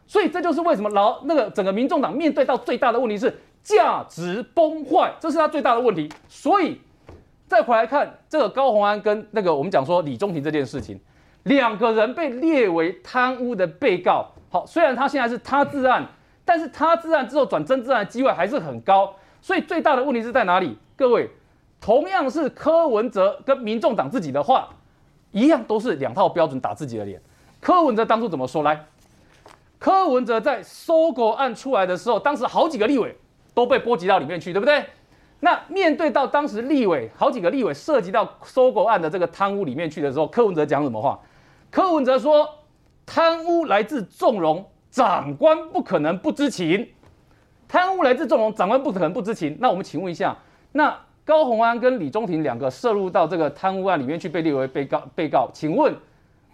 [0.08, 3.32] 所以这就是为什么劳那个整个民众党面对到最大的问题是
[3.62, 6.08] 价值崩坏，这是他最大的问题。
[6.28, 6.80] 所以
[7.46, 10.98] 再回来看这个高鸿安跟那个我们讲说李中庭这件事情，
[11.44, 14.32] 两个人被列为贪污的被告。
[14.48, 16.06] 好，虽然他现在是他自案，
[16.44, 20.78] 但是他自案之后转真自案的机会还是很高，所以最大的问题是在哪里？
[20.96, 21.28] 各位，
[21.80, 24.68] 同样是柯文哲跟民众党自己的话，
[25.32, 27.20] 一样都是两套标准打自己的脸。
[27.60, 28.62] 柯文哲当初怎么说？
[28.62, 28.86] 来，
[29.80, 33.16] 柯文哲在收购案出来的时候，当时好几个立委
[33.52, 34.84] 都被波及到里面去，对不对？
[35.40, 41.18] 那面对到当时立委好几个立委涉及到收购案的这个贪污里面去的时候，柯文哲讲什么话？
[41.70, 42.48] 柯文哲说。
[43.06, 46.86] 贪污来自纵容，长官不可能不知情。
[47.68, 49.56] 贪污来自纵容，长官不可能不知情。
[49.60, 50.36] 那我们请问一下，
[50.72, 50.94] 那
[51.24, 55.94] 高鸿安跟李中庭两个涉入到这个贪污案里面去被列为被告，被告，请问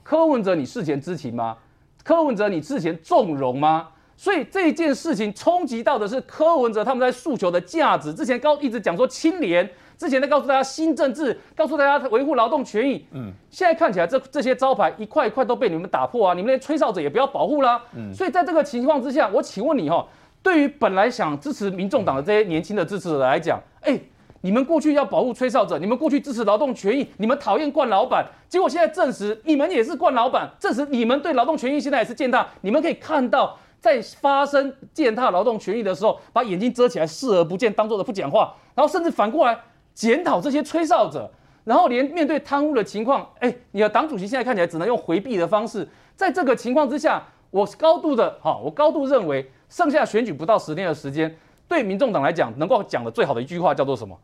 [0.02, 1.56] 柯文哲你事前知情吗？
[2.04, 3.88] 柯文哲你事前纵容吗？
[4.16, 8.12] 所以这件事情冲击到的是柯文哲他们在诉求的价值。
[8.14, 9.68] 之前高一直讲说清廉。
[10.02, 13.06] 之前在告诉大家新政治，告诉大家维护劳动权益。
[13.12, 16.34] 嗯，现在看起来这这些招牌一块一块都被你们打破啊！
[16.34, 17.80] 你们连吹哨者也不要保护啦。
[17.94, 20.04] 嗯，所以在这个情况之下，我请问你哈，
[20.42, 23.96] 对于本来想支持民众党的这些年轻的支持者来讲，哎，
[24.40, 32.44] 你们过去要保护吹哨者，你们过去支持劳动权益，你们讨厌惯老板，结果现在证实你们也是惯老板，证实你们对劳动权益现在也是践踏。
[32.62, 39.56] 你们可以看到，在发生践踏劳动权益的时候，把眼睛遮起来，视而不见，当做的不讲话，然后甚至反过来
[39.94, 41.30] 检讨这些吹哨者，
[41.64, 45.88] 然后连面对贪污的情况，哎，你的党主席现在看起来只能用回避的方式。
[46.16, 51.36] 在这个情况之下，我高度的哈，我高度认为，剩下选举不到十天的时间，
[51.68, 54.18] 对民众党来讲，能够讲的最好的一句话叫做什么？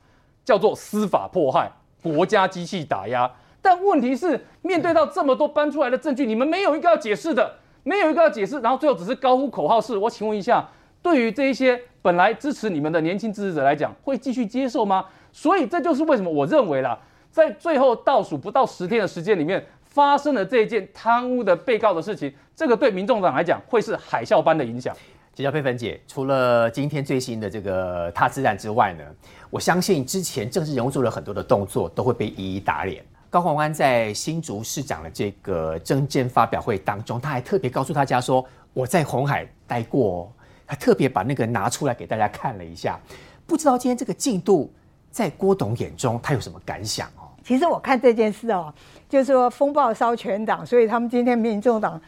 [0.44, 1.70] 叫做司法迫害，
[2.02, 3.30] 国家机器打压。
[3.60, 9.96] 但问题是，面对到这么多搬出来的证据，你们没有一个要解释的，没有一个要解释，然后最后只是高呼口号式。
[9.96, 10.66] 我请问一下，
[11.02, 11.78] 对于这一些
[12.08, 15.04] 本来支持你们的年轻支持者来讲，会继续接受吗？
[15.30, 16.98] 所以这就是为什么我认为啦，
[17.30, 24.96] 在最后倒数不到十天的时间里面，发生了这件贪污的被告的事情，这个对民众党来讲会是海啸般的影响。
[25.34, 29.04] 谢谢佩芬姐，除了今天最新的这个他自然之外呢，
[29.50, 33.04] 我相信之前政治人物做了很多的动作都会被一一打脸。
[33.28, 38.42] 高鸿安在新竹市长的这个证件发表会当中，他还特别告诉大家说
[38.72, 40.32] ：“我在红海待过。”
[40.68, 43.00] 他特别把那个拿出来给大家看了一下。
[43.46, 44.72] 不知道今天这个进度
[45.10, 47.26] 在郭董眼中他有什么感想哦？
[47.42, 48.72] 其实我看这件事哦，
[49.08, 52.00] 就是说风暴烧全党，所以他们今天民众党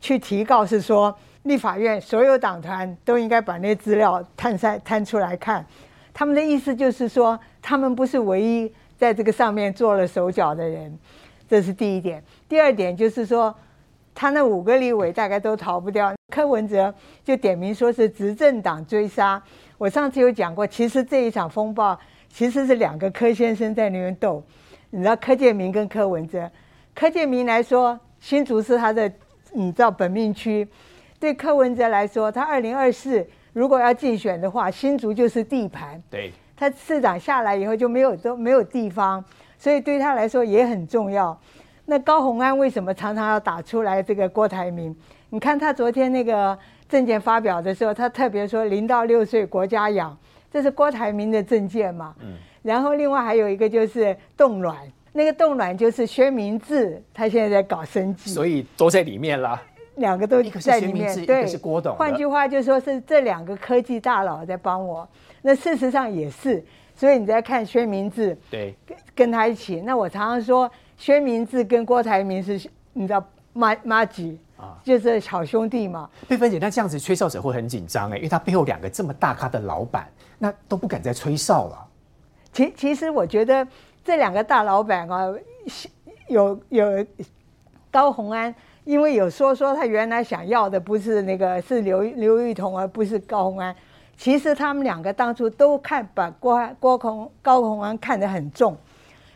[0.00, 1.16] 去提告是说。
[1.46, 5.64] 立法院所有党团都应该把那些资料摊晒摊出来看，
[6.12, 10.98] 他们的意思就是说，他们不是唯一在这个上面做了手脚的人，
[11.48, 12.20] 这是第一点。
[12.48, 13.54] 第二点就是说，
[14.16, 16.12] 他那五个立委大概都逃不掉。
[16.32, 16.92] 柯文哲
[17.22, 19.40] 就点名说是执政党追杀。
[19.76, 21.96] 我上次有讲过，其实这一场风暴
[22.30, 24.42] 其实是两个柯先生在那边斗，
[24.88, 26.50] 你知道柯建明跟柯文哲。
[26.94, 29.12] 柯建明来说，新竹是他的，
[29.52, 30.66] 你知道本命区。
[31.20, 36.02] 对柯文哲来说，他二零二四如果要竞选的话，新竹就是地盘。
[36.10, 39.22] 对，他市长下来以后就没有都没有地方，
[39.58, 41.38] 所以对他来说也很重要。
[41.86, 44.94] 那高鸿安为什么常常要打出来这个郭台铭？
[45.30, 46.56] 你看他昨天那个
[46.88, 50.16] 证件发表的时候，他特别说零到六岁国家养，
[50.50, 52.14] 这是郭台铭的证件嘛。
[52.20, 52.34] 嗯。
[52.62, 54.76] 然后另外还有一个就是冻卵，
[55.12, 59.62] 那个冻卵就是薛明志，他现在在搞生计，所以都在里面了。
[59.96, 61.46] 两个都在里面，对，
[61.96, 65.08] 换句话就说是这两个科技大佬在帮我。
[65.40, 66.62] 那事实上也是，
[66.94, 69.80] 所以你在看薛明志，对，跟跟他一起。
[69.80, 76.08] 那我常常说，薛明志跟郭台铭是，你知道妈妈吉啊，就是好兄弟嘛。
[76.28, 81.86] 贝芬姐，那这样子吹哨者会很紧张哎，因为他背后两个这么大咖的老板，那都不敢再吹哨了。
[82.52, 83.66] 其其实我觉得
[84.04, 85.32] 这两个大老板啊，
[86.28, 87.06] 有有
[87.90, 88.54] 高红安。
[88.84, 93.74] 因为有说说他原来想要的不是那个是刘刘玉彤，而不是高洪安。
[94.16, 98.76] 其实他们两个当初都看把郭郭洪高洪安看得很重。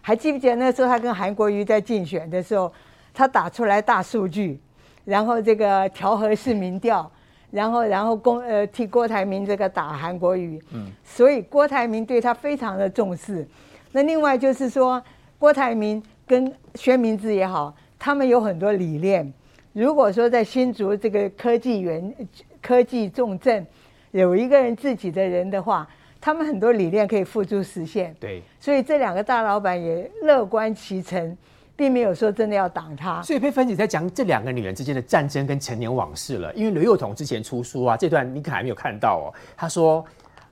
[0.01, 2.73] 还记不记得那时候他跟韩国瑜在竞选的时候，
[3.13, 4.59] 他打出来大数据，
[5.05, 7.11] 然后这个调和式民调，
[7.51, 10.61] 然后然后公呃替郭台铭这个打韩国瑜。
[10.73, 10.87] 嗯。
[11.05, 13.47] 所以郭台铭对他非常的重视。
[13.93, 15.03] 那另外就是说，
[15.39, 19.33] 郭台铭跟薛明志也好，他们有很多理念。
[19.73, 22.15] 如果说在新竹这个科技园、
[22.61, 23.67] 科技重镇，
[24.13, 25.89] 有一个人自己的人的话，
[26.21, 28.15] 他们很多理念可以付诸实现。
[28.21, 31.37] 对，所以这两个大老板也乐观其成，
[31.75, 33.23] 并没有说真的要挡他。
[33.23, 36.53] 所以佩芬姐在讲这两个女人之间的战争跟陈年往事了。
[36.55, 39.35] 因为刘幼彤之前出书啊，这段你可能还没有看到哦。
[39.57, 40.05] 他说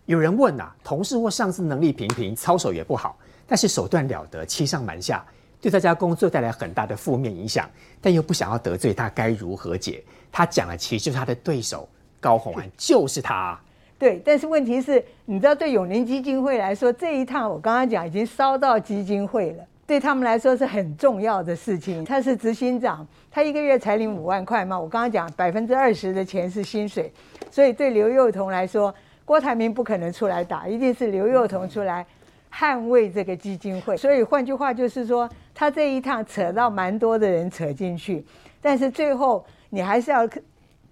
[0.07, 5.23] 有人问呐，同事或上司能力平平，操守也不好，但是手段了得，欺上瞒下。
[5.61, 7.69] 对大家工作带来很大的负面影响，
[8.01, 10.03] 但又不想要得罪他，该如何解？
[10.31, 11.87] 他讲的其实就是他的对手
[12.21, 13.61] 高鸿安，就是他。
[13.99, 22.05] 对，但是问题是，你知道，对永宁基金会来说，这一趟我刚刚讲已经烧到基金会了，对他们来说是很重要的事情。
[22.05, 24.78] 他是执行长，他一个月才领五万块嘛。
[24.78, 27.12] 我刚刚讲百分之二十的钱是薪水，
[27.51, 28.94] 所以对刘幼彤来说，
[29.24, 32.07] 郭台铭不可能出来打，一定是刘幼彤出来。
[32.51, 38.24] 捍卫这个基金会，所以换句话就是说，他这一趟扯到蛮多的人扯进去，
[38.62, 40.26] 但是最后你还是要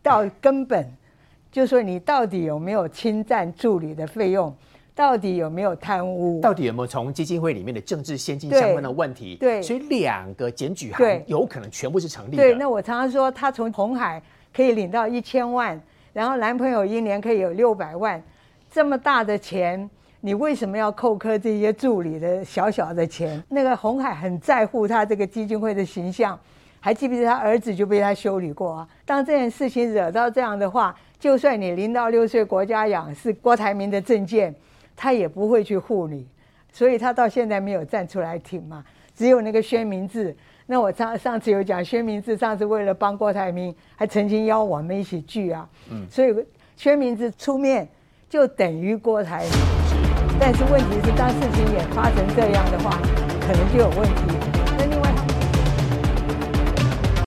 [0.02, 0.86] 到根本，
[1.56, 4.54] 就说你到底有没有侵占助理的费用，
[4.94, 9.36] 到底有没有贪污，到底有没有从基金会里面的政治现金相关的问题？
[9.36, 12.42] 对，所以两个检举函有可能全部是成立的。
[12.42, 14.22] 对，那我常常说，他从红海
[14.54, 15.80] 可以领到一千万，
[16.12, 18.22] 然后男朋友一年可以有六百万，
[18.70, 19.88] 这么大的钱。
[20.20, 23.42] 你为什么要扣科这些助理的小小的钱？
[23.48, 26.38] 那个红海很在乎他这个基金会的形象，
[26.80, 28.88] 还记不记得他儿子就被他修理过啊？
[29.06, 34.54] 当这件事情惹到这样的话，就算你零到六岁国家养是郭台铭的证件，
[34.94, 36.26] 他也不会去护理。
[36.72, 40.36] 所以他到现在没有站出来挺嘛，只有那个薛明志。
[40.66, 45.66] 那我上上次有讲，薛明志上次为了帮郭台铭，还曾经邀我们一起聚啊。
[45.90, 46.34] 嗯，所以
[46.76, 47.88] 薛明志出面
[48.28, 49.50] 就等于郭台铭。
[50.38, 53.00] 但是问题是，当事情也发成这样的话，
[53.40, 54.55] 可能就有问题。